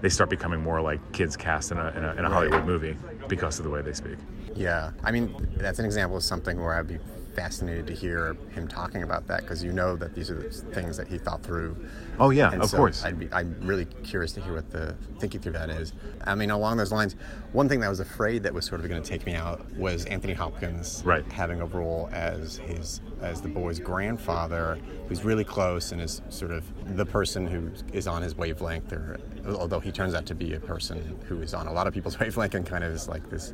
they 0.00 0.08
start 0.08 0.30
becoming 0.30 0.62
more 0.62 0.80
like 0.80 1.00
kids 1.12 1.36
cast 1.36 1.72
in 1.72 1.78
a, 1.78 1.88
in 1.96 2.04
a, 2.04 2.14
in 2.14 2.24
a 2.24 2.30
Hollywood 2.30 2.64
movie 2.64 2.96
because 3.26 3.58
of 3.58 3.64
the 3.64 3.70
way 3.70 3.82
they 3.82 3.94
speak. 3.94 4.16
Yeah, 4.54 4.92
I 5.02 5.10
mean 5.10 5.34
that's 5.56 5.80
an 5.80 5.86
example 5.86 6.18
of 6.18 6.22
something 6.22 6.60
where 6.60 6.74
I'd 6.74 6.86
be 6.86 6.98
fascinated 7.36 7.86
to 7.86 7.92
hear 7.92 8.34
him 8.54 8.66
talking 8.66 9.02
about 9.02 9.26
that 9.26 9.42
because 9.42 9.62
you 9.62 9.70
know 9.72 9.94
that 9.96 10.14
these 10.14 10.30
are 10.30 10.36
the 10.42 10.50
things 10.50 10.96
that 10.96 11.06
he 11.06 11.18
thought 11.18 11.42
through. 11.42 11.76
Oh 12.18 12.30
yeah, 12.30 12.50
And 12.50 12.62
of 12.62 12.70
so 12.70 12.78
course. 12.78 13.04
I'd 13.04 13.18
be, 13.18 13.28
I'm 13.30 13.54
really 13.60 13.84
curious 13.84 14.32
to 14.32 14.40
hear 14.40 14.54
what 14.54 14.70
the 14.70 14.96
thinking 15.18 15.40
through 15.40 15.52
that 15.52 15.68
is. 15.68 15.92
I 16.24 16.34
mean, 16.34 16.50
along 16.50 16.78
those 16.78 16.90
lines, 16.92 17.14
one 17.52 17.68
thing 17.68 17.80
that 17.80 17.86
I 17.86 17.90
was 17.90 18.00
afraid 18.00 18.42
that 18.44 18.54
was 18.54 18.64
sort 18.64 18.80
of 18.80 18.88
going 18.88 19.02
to 19.02 19.08
take 19.08 19.26
me 19.26 19.34
out 19.34 19.70
was 19.76 20.06
Anthony 20.06 20.32
Hopkins 20.32 21.02
Right. 21.04 21.24
having 21.30 21.60
a 21.60 21.66
role 21.66 22.08
as 22.12 22.56
his 22.56 23.00
as 23.20 23.40
the 23.42 23.48
boy's 23.48 23.78
grandfather, 23.80 24.78
who's 25.08 25.24
really 25.24 25.44
close 25.44 25.92
and 25.92 26.00
is 26.00 26.22
sort 26.30 26.50
of 26.50 26.64
the 26.96 27.06
person 27.06 27.46
who 27.46 27.70
is 27.92 28.06
on 28.06 28.22
his 28.22 28.34
wavelength. 28.34 28.92
Or 28.92 29.18
although 29.46 29.80
he 29.80 29.92
turns 29.92 30.14
out 30.14 30.26
to 30.26 30.34
be 30.34 30.54
a 30.54 30.60
person 30.60 31.18
who 31.28 31.40
is 31.42 31.52
on 31.54 31.66
a 31.66 31.72
lot 31.72 31.86
of 31.86 31.94
people's 31.94 32.18
wavelength 32.20 32.54
and 32.54 32.66
kind 32.66 32.82
of 32.82 32.92
is 32.92 33.08
like 33.08 33.28
this, 33.30 33.52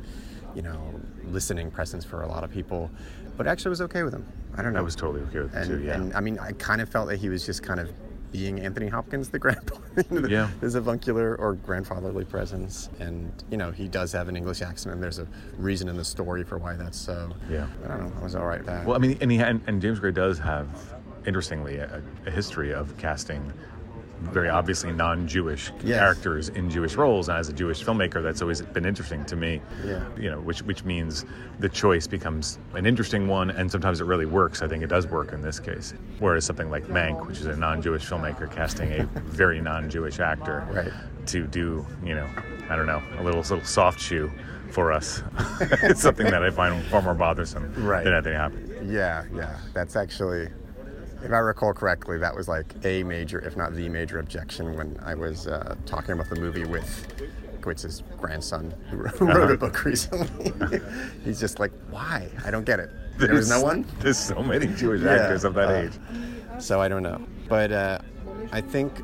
you 0.55 0.61
know, 0.61 0.93
listening 1.25 1.71
presence 1.71 2.05
for 2.05 2.21
a 2.23 2.27
lot 2.27 2.43
of 2.43 2.51
people. 2.51 2.89
But 3.37 3.47
actually, 3.47 3.69
was 3.69 3.81
okay 3.81 4.03
with 4.03 4.13
him. 4.13 4.25
I 4.55 4.61
don't 4.61 4.73
know. 4.73 4.79
I 4.79 4.83
was 4.83 4.95
totally 4.95 5.21
okay 5.25 5.39
with 5.39 5.55
it 5.55 5.57
And, 5.57 5.67
too. 5.67 5.83
Yeah. 5.83 5.95
and 5.95 6.13
I 6.13 6.19
mean, 6.19 6.37
I 6.39 6.51
kind 6.53 6.81
of 6.81 6.89
felt 6.89 7.07
that 7.09 7.17
he 7.17 7.29
was 7.29 7.45
just 7.45 7.63
kind 7.63 7.79
of 7.79 7.91
being 8.31 8.59
Anthony 8.59 8.87
Hopkins, 8.87 9.29
the 9.29 9.39
grandpa, 9.45 9.75
Yeah. 10.27 10.49
his 10.61 10.75
avuncular 10.75 11.35
or 11.37 11.53
grandfatherly 11.53 12.25
presence. 12.25 12.89
And, 12.99 13.31
you 13.51 13.57
know, 13.57 13.71
he 13.71 13.87
does 13.87 14.11
have 14.11 14.27
an 14.27 14.35
English 14.35 14.61
accent, 14.61 14.93
and 14.93 15.01
there's 15.03 15.19
a 15.19 15.27
reason 15.57 15.87
in 15.89 15.97
the 15.97 16.03
story 16.05 16.43
for 16.43 16.57
why 16.59 16.75
that's 16.75 16.97
so. 16.97 17.31
Yeah. 17.49 17.67
I 17.83 17.87
don't 17.87 17.99
know. 18.09 18.11
I 18.19 18.23
was 18.23 18.35
all 18.35 18.45
right 18.45 18.59
with 18.59 18.67
that. 18.67 18.85
Well, 18.85 18.95
I 18.95 18.99
mean, 18.99 19.17
and, 19.21 19.31
he, 19.31 19.39
and, 19.39 19.61
and 19.67 19.81
James 19.81 19.99
Gray 19.99 20.11
does 20.11 20.37
have, 20.39 20.67
interestingly, 21.25 21.77
a, 21.77 22.01
a 22.27 22.31
history 22.31 22.73
of 22.73 22.95
casting 22.97 23.51
very 24.31 24.49
obviously 24.49 24.91
non-Jewish 24.91 25.71
Yes. 25.83 25.99
characters 25.99 26.49
in 26.49 26.69
Jewish 26.69 26.95
roles, 26.95 27.29
and 27.29 27.37
as 27.37 27.49
a 27.49 27.53
Jewish 27.53 27.83
filmmaker, 27.83 28.21
that's 28.23 28.41
always 28.41 28.61
been 28.61 28.85
interesting 28.85 29.25
to 29.25 29.35
me. 29.35 29.61
Yeah. 29.85 30.03
You 30.17 30.31
know, 30.31 30.39
which 30.39 30.61
which 30.63 30.83
means 30.85 31.25
the 31.59 31.69
choice 31.69 32.07
becomes 32.07 32.59
an 32.73 32.85
interesting 32.85 33.27
one, 33.27 33.49
and 33.51 33.69
sometimes 33.71 34.01
it 34.01 34.05
really 34.05 34.25
works. 34.25 34.61
I 34.61 34.67
think 34.67 34.83
it 34.83 34.87
does 34.87 35.07
work 35.07 35.33
in 35.33 35.41
this 35.41 35.59
case. 35.59 35.93
Whereas 36.19 36.45
something 36.45 36.69
like 36.69 36.85
Mank, 36.87 37.25
which 37.27 37.39
is 37.39 37.45
a 37.45 37.55
non-Jewish 37.55 38.05
filmmaker 38.05 38.49
casting 38.51 38.91
a 38.93 39.03
very 39.25 39.61
non-Jewish 39.61 40.19
actor 40.19 40.65
Right. 40.71 40.91
to 41.27 41.47
do, 41.47 41.85
you 42.03 42.15
know, 42.15 42.27
I 42.69 42.75
don't 42.75 42.87
know, 42.87 43.01
a 43.19 43.23
little 43.23 43.41
little 43.41 43.63
soft 43.63 43.99
shoe 43.99 44.31
for 44.69 44.91
us, 44.91 45.21
it's 45.83 46.01
something 46.07 46.25
that 46.31 46.43
I 46.43 46.49
find 46.49 46.83
far 46.85 47.01
more 47.03 47.13
bothersome 47.13 47.71
Right. 47.83 48.03
than 48.03 48.13
anything 48.13 48.35
Hopkins. 48.35 48.91
yeah, 48.91 49.25
yeah. 49.35 49.57
That's 49.73 49.95
actually. 49.95 50.49
If 51.23 51.31
I 51.31 51.37
recall 51.39 51.73
correctly, 51.73 52.17
that 52.17 52.35
was 52.35 52.47
like 52.47 52.73
a 52.83 53.03
major, 53.03 53.39
if 53.39 53.55
not 53.55 53.73
the 53.73 53.87
major 53.89 54.19
objection 54.19 54.75
when 54.75 54.97
I 55.03 55.15
was 55.15 55.47
uh, 55.47 55.75
talking 55.85 56.11
about 56.13 56.29
the 56.29 56.35
movie 56.35 56.65
with 56.65 57.07
Kwitz's 57.61 58.03
grandson, 58.19 58.73
who 58.89 58.97
wrote, 58.97 59.15
who 59.15 59.25
wrote 59.27 59.51
a 59.51 59.57
book 59.57 59.85
recently. 59.85 60.79
He's 61.23 61.39
just 61.39 61.59
like, 61.59 61.71
why? 61.89 62.29
I 62.45 62.51
don't 62.51 62.65
get 62.65 62.79
it. 62.79 62.89
There 63.17 63.33
was 63.33 63.49
no 63.49 63.61
one? 63.61 63.85
There's 63.99 64.17
so 64.17 64.41
many 64.43 64.67
Jewish 64.67 65.01
Yeah, 65.01 65.13
actors 65.13 65.43
of 65.45 65.53
that 65.53 65.69
uh, 65.69 65.73
age. 65.83 65.93
So 66.59 66.81
I 66.81 66.87
don't 66.89 67.03
know. 67.03 67.25
But 67.47 67.71
uh, 67.71 67.99
I 68.51 68.59
think 68.59 69.01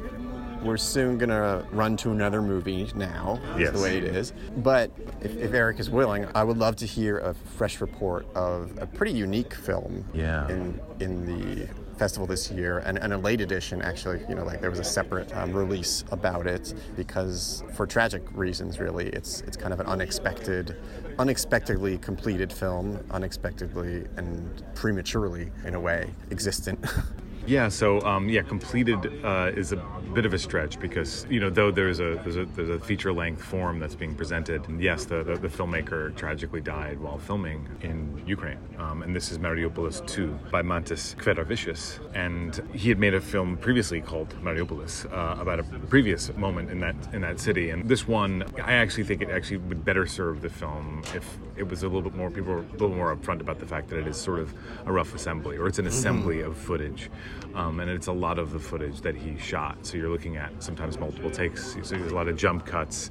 we're 0.63 0.77
soon 0.77 1.17
going 1.17 1.29
to 1.29 1.65
run 1.71 1.95
to 1.97 2.11
another 2.11 2.41
movie 2.41 2.89
now, 2.95 3.39
Yes. 3.57 3.73
the 3.73 3.81
way 3.81 3.97
it 3.97 4.03
is. 4.03 4.33
But 4.57 4.91
if, 5.21 5.35
if 5.37 5.53
Eric 5.53 5.79
is 5.79 5.89
willing, 5.89 6.27
I 6.35 6.43
would 6.43 6.57
love 6.57 6.75
to 6.77 6.85
hear 6.85 7.19
a 7.19 7.33
fresh 7.33 7.81
report 7.81 8.27
of 8.35 8.71
a 8.79 8.85
pretty 8.85 9.13
unique 9.13 9.53
film 9.53 10.05
Yeah. 10.13 10.47
in, 10.49 10.79
in 10.99 11.25
the 11.25 11.67
festival 11.97 12.25
this 12.25 12.49
year 12.49 12.77
and, 12.85 12.97
and 12.97 13.11
a 13.11 13.17
late 13.17 13.41
edition 13.41 13.81
actually 13.81 14.21
you 14.29 14.33
know 14.33 14.45
like 14.45 14.61
there 14.61 14.69
was 14.69 14.79
a 14.79 14.83
separate 14.85 15.35
um, 15.35 15.51
release 15.51 16.05
about 16.11 16.47
it 16.47 16.73
because 16.95 17.61
for 17.75 17.85
tragic 17.85 18.23
reasons 18.31 18.79
really 18.79 19.07
it's 19.07 19.41
it's 19.41 19.57
kind 19.57 19.73
of 19.73 19.81
an 19.81 19.85
unexpected 19.85 20.77
unexpectedly 21.19 21.97
completed 21.97 22.53
film 22.53 22.97
unexpectedly 23.11 24.05
and 24.15 24.63
prematurely 24.75 25.51
in 25.65 25.75
a 25.75 25.79
way 25.79 26.09
existent 26.31 26.79
Yeah, 27.45 27.69
so 27.69 27.99
um, 28.01 28.29
yeah, 28.29 28.43
completed 28.43 29.23
uh, 29.25 29.51
is 29.55 29.71
a 29.71 29.77
bit 30.13 30.25
of 30.25 30.33
a 30.33 30.39
stretch 30.39 30.79
because 30.79 31.25
you 31.29 31.39
know 31.39 31.49
though 31.49 31.71
there's 31.71 31.99
a 31.99 32.19
there's 32.23 32.35
a, 32.35 32.45
there's 32.45 32.69
a 32.69 32.79
feature 32.79 33.11
length 33.11 33.43
form 33.43 33.79
that's 33.79 33.95
being 33.95 34.13
presented. 34.13 34.67
And 34.67 34.81
yes, 34.81 35.05
the, 35.05 35.23
the 35.23 35.35
the 35.35 35.47
filmmaker 35.47 36.15
tragically 36.15 36.61
died 36.61 36.99
while 36.99 37.17
filming 37.17 37.67
in 37.81 38.21
Ukraine, 38.27 38.59
um, 38.77 39.01
and 39.01 39.15
this 39.15 39.31
is 39.31 39.39
Mariupolis 39.39 40.05
2 40.07 40.27
by 40.51 40.61
Mantas 40.61 41.15
Kvedaravicius, 41.15 41.99
and 42.13 42.61
he 42.73 42.89
had 42.89 42.99
made 42.99 43.15
a 43.15 43.21
film 43.21 43.57
previously 43.57 44.01
called 44.01 44.29
Mariupolis 44.43 45.05
uh, 45.11 45.41
about 45.41 45.59
a 45.59 45.63
previous 45.63 46.31
moment 46.35 46.69
in 46.69 46.79
that 46.81 46.95
in 47.13 47.21
that 47.21 47.39
city, 47.39 47.71
and 47.71 47.89
this 47.89 48.07
one 48.07 48.43
I 48.63 48.73
actually 48.73 49.05
think 49.05 49.21
it 49.21 49.29
actually 49.29 49.57
would 49.57 49.83
better 49.83 50.05
serve 50.05 50.41
the 50.41 50.49
film 50.49 51.03
if 51.15 51.37
it 51.57 51.67
was 51.67 51.83
a 51.83 51.87
little 51.87 52.01
bit 52.01 52.15
more 52.15 52.29
people 52.29 52.53
were 52.53 52.59
a 52.59 52.71
little 52.73 52.95
more 52.95 53.15
upfront 53.15 53.41
about 53.41 53.59
the 53.59 53.65
fact 53.65 53.89
that 53.89 53.97
it 53.97 54.07
is 54.07 54.17
sort 54.17 54.39
of 54.39 54.53
a 54.85 54.91
rough 54.91 55.13
assembly 55.15 55.57
or 55.57 55.67
it's 55.67 55.79
an 55.79 55.87
assembly 55.87 56.41
of 56.41 56.55
footage 56.55 57.09
um, 57.55 57.79
and 57.79 57.89
it's 57.89 58.07
a 58.07 58.11
lot 58.11 58.37
of 58.37 58.51
the 58.51 58.59
footage 58.59 59.01
that 59.01 59.15
he 59.15 59.37
shot. 59.37 59.77
So 59.85 59.97
you're 59.97 60.09
looking 60.09 60.37
at 60.37 60.51
sometimes 60.61 60.99
multiple 60.99 61.31
takes. 61.31 61.73
So 61.83 61.95
there's 61.95 62.11
a 62.11 62.15
lot 62.15 62.27
of 62.27 62.37
jump 62.37 62.65
cuts 62.65 63.09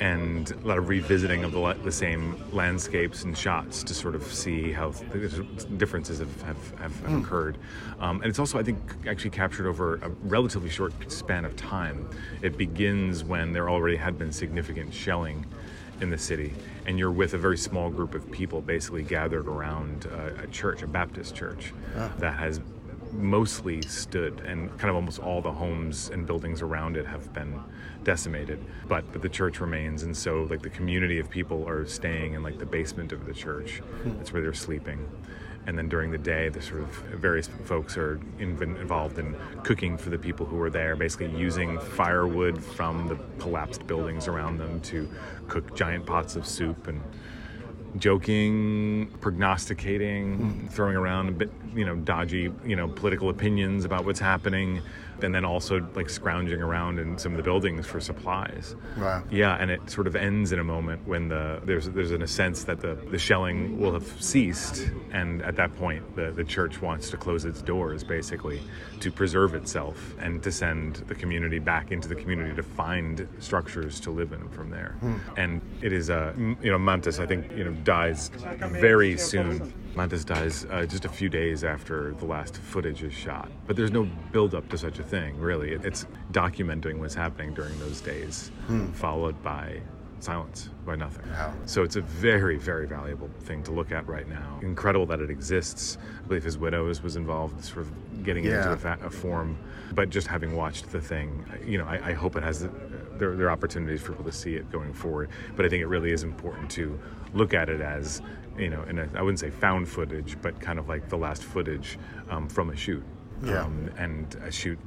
and 0.00 0.50
a 0.50 0.66
lot 0.66 0.78
of 0.78 0.88
revisiting 0.88 1.44
of 1.44 1.52
the, 1.52 1.76
the 1.84 1.92
same 1.92 2.42
landscapes 2.52 3.24
and 3.24 3.36
shots 3.36 3.82
to 3.84 3.94
sort 3.94 4.14
of 4.14 4.22
see 4.22 4.72
how 4.72 4.90
differences 5.76 6.20
have, 6.20 6.42
have, 6.42 6.78
have, 6.78 7.00
have 7.00 7.22
occurred. 7.22 7.58
Um, 8.00 8.20
and 8.20 8.26
it's 8.26 8.38
also 8.38 8.58
i 8.58 8.62
think 8.62 8.78
actually 9.06 9.30
captured 9.30 9.66
over 9.66 9.96
a 9.96 10.08
relatively 10.22 10.70
short 10.70 10.92
span 11.10 11.44
of 11.44 11.54
time. 11.56 12.08
It 12.42 12.56
begins 12.56 13.24
when 13.24 13.52
there 13.52 13.68
already 13.68 13.96
had 13.96 14.18
been 14.18 14.32
significant 14.32 14.92
shelling 14.92 15.46
in 16.00 16.10
the 16.10 16.18
city, 16.18 16.52
and 16.86 16.98
you're 16.98 17.10
with 17.10 17.34
a 17.34 17.38
very 17.38 17.56
small 17.56 17.88
group 17.90 18.14
of 18.14 18.30
people 18.30 18.60
basically 18.60 19.02
gathered 19.02 19.46
around 19.48 20.06
uh, 20.06 20.42
a 20.42 20.46
church, 20.48 20.82
a 20.82 20.86
Baptist 20.86 21.34
church, 21.34 21.72
that 22.18 22.34
has 22.34 22.60
mostly 23.16 23.82
stood, 23.82 24.40
and 24.40 24.70
kind 24.78 24.90
of 24.90 24.96
almost 24.96 25.18
all 25.18 25.40
the 25.40 25.52
homes 25.52 26.10
and 26.10 26.26
buildings 26.26 26.62
around 26.62 26.96
it 26.96 27.06
have 27.06 27.32
been 27.32 27.60
decimated. 28.04 28.64
But 28.88 29.12
but 29.12 29.22
the 29.22 29.28
church 29.28 29.60
remains, 29.60 30.02
and 30.02 30.16
so 30.16 30.46
like 30.50 30.62
the 30.62 30.70
community 30.70 31.18
of 31.18 31.28
people 31.28 31.66
are 31.68 31.86
staying 31.86 32.34
in 32.34 32.42
like 32.42 32.58
the 32.58 32.66
basement 32.66 33.12
of 33.12 33.26
the 33.26 33.34
church. 33.34 33.78
Hmm. 34.02 34.16
That's 34.16 34.32
where 34.32 34.42
they're 34.42 34.54
sleeping. 34.54 35.08
And 35.66 35.76
then 35.76 35.88
during 35.88 36.12
the 36.12 36.18
day, 36.18 36.48
the 36.48 36.62
sort 36.62 36.82
of 36.82 36.88
various 37.20 37.48
folks 37.64 37.96
are 37.96 38.20
in, 38.38 38.50
involved 38.62 39.18
in 39.18 39.34
cooking 39.64 39.98
for 39.98 40.10
the 40.10 40.18
people 40.18 40.46
who 40.46 40.60
are 40.62 40.70
there, 40.70 40.94
basically 40.94 41.36
using 41.36 41.80
firewood 41.80 42.62
from 42.62 43.08
the 43.08 43.16
collapsed 43.40 43.84
buildings 43.86 44.28
around 44.28 44.58
them 44.58 44.80
to 44.82 45.08
cook 45.48 45.74
giant 45.74 46.06
pots 46.06 46.36
of 46.36 46.46
soup 46.46 46.86
and 46.86 47.00
joking, 47.98 49.08
prognosticating, 49.20 50.36
hmm. 50.36 50.66
throwing 50.68 50.96
around 50.96 51.28
a 51.28 51.32
bit, 51.32 51.50
you 51.74 51.84
know, 51.84 51.96
dodgy, 51.96 52.52
you 52.64 52.76
know, 52.76 52.88
political 52.88 53.28
opinions 53.28 53.84
about 53.84 54.04
what's 54.04 54.20
happening, 54.20 54.80
and 55.22 55.34
then 55.34 55.44
also 55.44 55.86
like 55.94 56.08
scrounging 56.08 56.60
around 56.62 56.98
in 56.98 57.18
some 57.18 57.32
of 57.32 57.36
the 57.36 57.42
buildings 57.42 57.86
for 57.86 58.00
supplies. 58.00 58.76
Wow. 58.98 59.22
Yeah, 59.30 59.56
and 59.56 59.70
it 59.70 59.88
sort 59.90 60.06
of 60.06 60.16
ends 60.16 60.52
in 60.52 60.58
a 60.58 60.64
moment 60.64 61.06
when 61.06 61.28
the 61.28 61.60
there's 61.64 61.88
there's 61.90 62.12
in 62.12 62.22
a 62.22 62.26
sense 62.26 62.64
that 62.64 62.80
the, 62.80 62.94
the 63.10 63.18
shelling 63.18 63.78
will 63.80 63.92
have 63.92 64.06
ceased, 64.22 64.90
and 65.12 65.42
at 65.42 65.56
that 65.56 65.74
point 65.76 66.16
the, 66.16 66.30
the 66.30 66.44
church 66.44 66.80
wants 66.82 67.10
to 67.10 67.16
close 67.16 67.44
its 67.44 67.62
doors 67.62 68.04
basically 68.04 68.60
to 69.00 69.10
preserve 69.10 69.54
itself 69.54 70.14
and 70.18 70.42
to 70.42 70.52
send 70.52 70.96
the 71.08 71.14
community 71.14 71.58
back 71.58 71.92
into 71.92 72.08
the 72.08 72.14
community 72.14 72.54
to 72.54 72.62
find 72.62 73.28
structures 73.38 74.00
to 74.00 74.10
live 74.10 74.32
in 74.32 74.48
from 74.48 74.70
there. 74.70 74.96
Hmm. 75.00 75.16
And 75.36 75.60
it 75.82 75.92
is 75.92 76.10
a 76.10 76.34
you 76.36 76.70
know 76.70 76.78
Mantas 76.78 77.20
I 77.20 77.26
think 77.26 77.50
you 77.52 77.64
know 77.64 77.72
dies 77.84 78.30
very 78.58 79.16
soon. 79.16 79.72
Mantas 79.96 80.24
dies 80.24 80.66
uh, 80.70 80.84
just 80.84 81.06
a 81.06 81.08
few 81.08 81.28
days 81.30 81.64
after 81.64 82.12
the 82.18 82.26
last 82.26 82.58
footage 82.58 83.02
is 83.02 83.14
shot, 83.14 83.50
but 83.66 83.76
there's 83.76 83.90
no 83.92 84.04
build 84.30 84.54
up 84.54 84.68
to 84.68 84.76
such 84.78 84.98
a 84.98 85.02
thing 85.02 85.38
really. 85.40 85.72
It's 85.72 86.06
documenting 86.32 86.98
what's 86.98 87.14
happening 87.14 87.54
during 87.54 87.78
those 87.78 88.02
days, 88.02 88.50
followed 88.92 89.42
by 89.42 89.80
silence, 90.20 90.68
by 90.84 90.96
nothing. 90.96 91.28
Wow. 91.30 91.54
So 91.64 91.82
it's 91.82 91.96
a 91.96 92.02
very, 92.02 92.56
very 92.58 92.86
valuable 92.86 93.30
thing 93.40 93.62
to 93.64 93.70
look 93.72 93.90
at 93.90 94.06
right 94.06 94.28
now. 94.28 94.58
Incredible 94.62 95.06
that 95.06 95.20
it 95.20 95.30
exists. 95.30 95.96
I 96.24 96.26
believe 96.28 96.44
his 96.44 96.58
widow 96.58 96.86
was 96.86 97.16
involved, 97.16 97.64
sort 97.64 97.78
of 97.86 98.22
getting 98.24 98.44
it 98.44 98.52
into 98.52 98.72
a, 98.72 98.76
fa- 98.76 98.98
a 99.02 99.10
form. 99.10 99.56
But 99.94 100.10
just 100.10 100.26
having 100.26 100.56
watched 100.56 100.90
the 100.90 101.00
thing, 101.00 101.44
you 101.64 101.78
know, 101.78 101.86
I, 101.86 102.08
I 102.08 102.12
hope 102.12 102.36
it 102.36 102.42
has 102.42 102.60
the, 102.60 102.70
there, 103.18 103.36
there 103.36 103.46
are 103.46 103.50
opportunities 103.50 104.02
for 104.02 104.12
people 104.12 104.24
to 104.24 104.32
see 104.32 104.54
it 104.56 104.70
going 104.72 104.92
forward. 104.92 105.28
But 105.54 105.64
I 105.64 105.68
think 105.68 105.82
it 105.82 105.86
really 105.86 106.12
is 106.12 106.22
important 106.22 106.70
to 106.72 106.98
look 107.34 107.54
at 107.54 107.68
it 107.68 107.80
as, 107.80 108.20
you 108.58 108.70
know, 108.70 108.82
and 108.82 109.00
I 109.16 109.22
wouldn't 109.22 109.40
say 109.40 109.50
found 109.50 109.88
footage, 109.88 110.36
but 110.40 110.60
kind 110.60 110.78
of 110.78 110.88
like 110.88 111.08
the 111.08 111.18
last 111.18 111.44
footage 111.44 111.98
um, 112.30 112.48
from 112.48 112.70
a 112.70 112.76
shoot. 112.76 113.04
Yeah. 113.44 113.64
Um, 113.64 113.90
and 113.98 114.34
a 114.36 114.50
shoot 114.50 114.78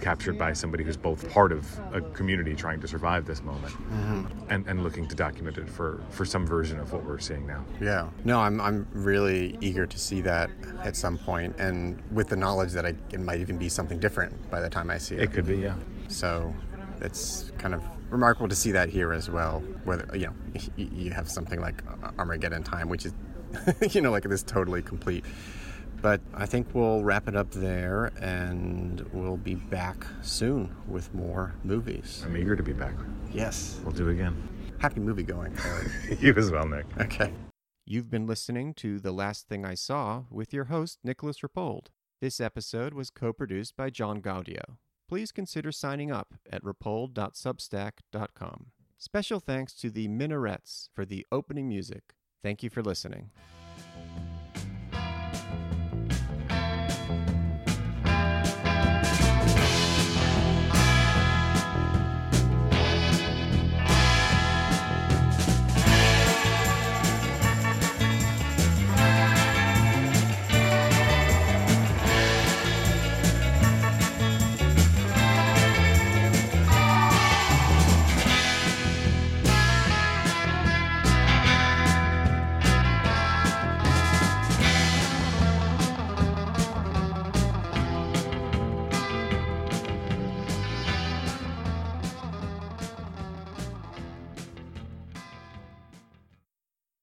captured 0.00 0.36
by 0.36 0.52
somebody 0.52 0.84
who's 0.84 0.96
both 0.96 1.30
part 1.30 1.52
of 1.52 1.66
a 1.92 2.00
community 2.00 2.54
trying 2.54 2.80
to 2.80 2.88
survive 2.88 3.24
this 3.24 3.42
moment 3.42 3.74
and, 4.48 4.66
and 4.66 4.82
looking 4.82 5.08
to 5.08 5.14
document 5.14 5.56
it 5.58 5.68
for, 5.68 6.02
for 6.10 6.24
some 6.24 6.46
version 6.46 6.78
of 6.78 6.92
what 6.92 7.04
we're 7.04 7.18
seeing 7.18 7.46
now. 7.46 7.64
Yeah. 7.80 8.08
No, 8.24 8.40
I'm, 8.40 8.60
I'm 8.60 8.86
really 8.92 9.56
eager 9.60 9.86
to 9.86 9.98
see 9.98 10.20
that 10.22 10.50
at 10.82 10.96
some 10.96 11.16
point, 11.18 11.56
and 11.58 12.02
with 12.10 12.28
the 12.28 12.36
knowledge 12.36 12.72
that 12.72 12.84
I, 12.84 12.94
it 13.12 13.20
might 13.20 13.40
even 13.40 13.56
be 13.56 13.68
something 13.68 13.98
different 13.98 14.50
by 14.50 14.60
the 14.60 14.68
time 14.68 14.90
I 14.90 14.98
see 14.98 15.14
it. 15.14 15.22
It 15.22 15.32
could 15.32 15.46
be, 15.46 15.58
yeah. 15.58 15.76
So 16.08 16.54
it's 17.00 17.52
kind 17.58 17.74
of 17.74 17.82
remarkable 18.10 18.48
to 18.48 18.56
see 18.56 18.72
that 18.72 18.88
here 18.88 19.12
as 19.12 19.30
well. 19.30 19.62
Whether 19.84 20.16
you 20.16 20.26
know 20.26 20.34
you 20.76 21.10
have 21.10 21.30
something 21.30 21.60
like 21.60 21.82
Armageddon 22.18 22.62
Time, 22.62 22.88
which 22.88 23.06
is 23.06 23.14
you 23.94 24.00
know 24.00 24.10
like 24.10 24.24
this 24.24 24.42
totally 24.42 24.82
complete. 24.82 25.24
But 26.00 26.20
I 26.32 26.46
think 26.46 26.68
we'll 26.74 27.02
wrap 27.02 27.26
it 27.26 27.34
up 27.34 27.50
there, 27.50 28.12
and 28.20 29.00
we'll 29.12 29.36
be 29.36 29.56
back 29.56 30.06
soon 30.22 30.74
with 30.86 31.12
more 31.12 31.54
movies. 31.64 32.22
I'm 32.24 32.36
eager 32.36 32.54
to 32.54 32.62
be 32.62 32.72
back. 32.72 32.94
Yes. 33.32 33.80
We'll 33.82 33.92
do 33.92 34.08
it 34.08 34.12
again. 34.12 34.48
Happy 34.78 35.00
movie 35.00 35.24
going. 35.24 35.56
you 36.20 36.32
as 36.36 36.52
well, 36.52 36.68
Nick. 36.68 36.86
okay. 37.00 37.32
You've 37.84 38.10
been 38.10 38.26
listening 38.28 38.74
to 38.74 39.00
The 39.00 39.10
Last 39.10 39.48
Thing 39.48 39.64
I 39.64 39.74
Saw 39.74 40.24
with 40.30 40.52
your 40.52 40.66
host, 40.66 40.98
Nicolas 41.02 41.38
Rapold. 41.40 41.86
This 42.20 42.40
episode 42.40 42.94
was 42.94 43.10
co 43.10 43.32
produced 43.32 43.76
by 43.76 43.90
John 43.90 44.20
Gaudio. 44.20 44.76
Please 45.08 45.32
consider 45.32 45.72
signing 45.72 46.12
up 46.12 46.34
at 46.52 46.62
rapold.substack.com. 46.62 48.66
Special 48.98 49.40
thanks 49.40 49.72
to 49.74 49.90
the 49.90 50.08
Minarets 50.08 50.90
for 50.92 51.06
the 51.06 51.26
opening 51.32 51.68
music. 51.68 52.14
Thank 52.42 52.62
you 52.62 52.70
for 52.70 52.82
listening. 52.82 53.30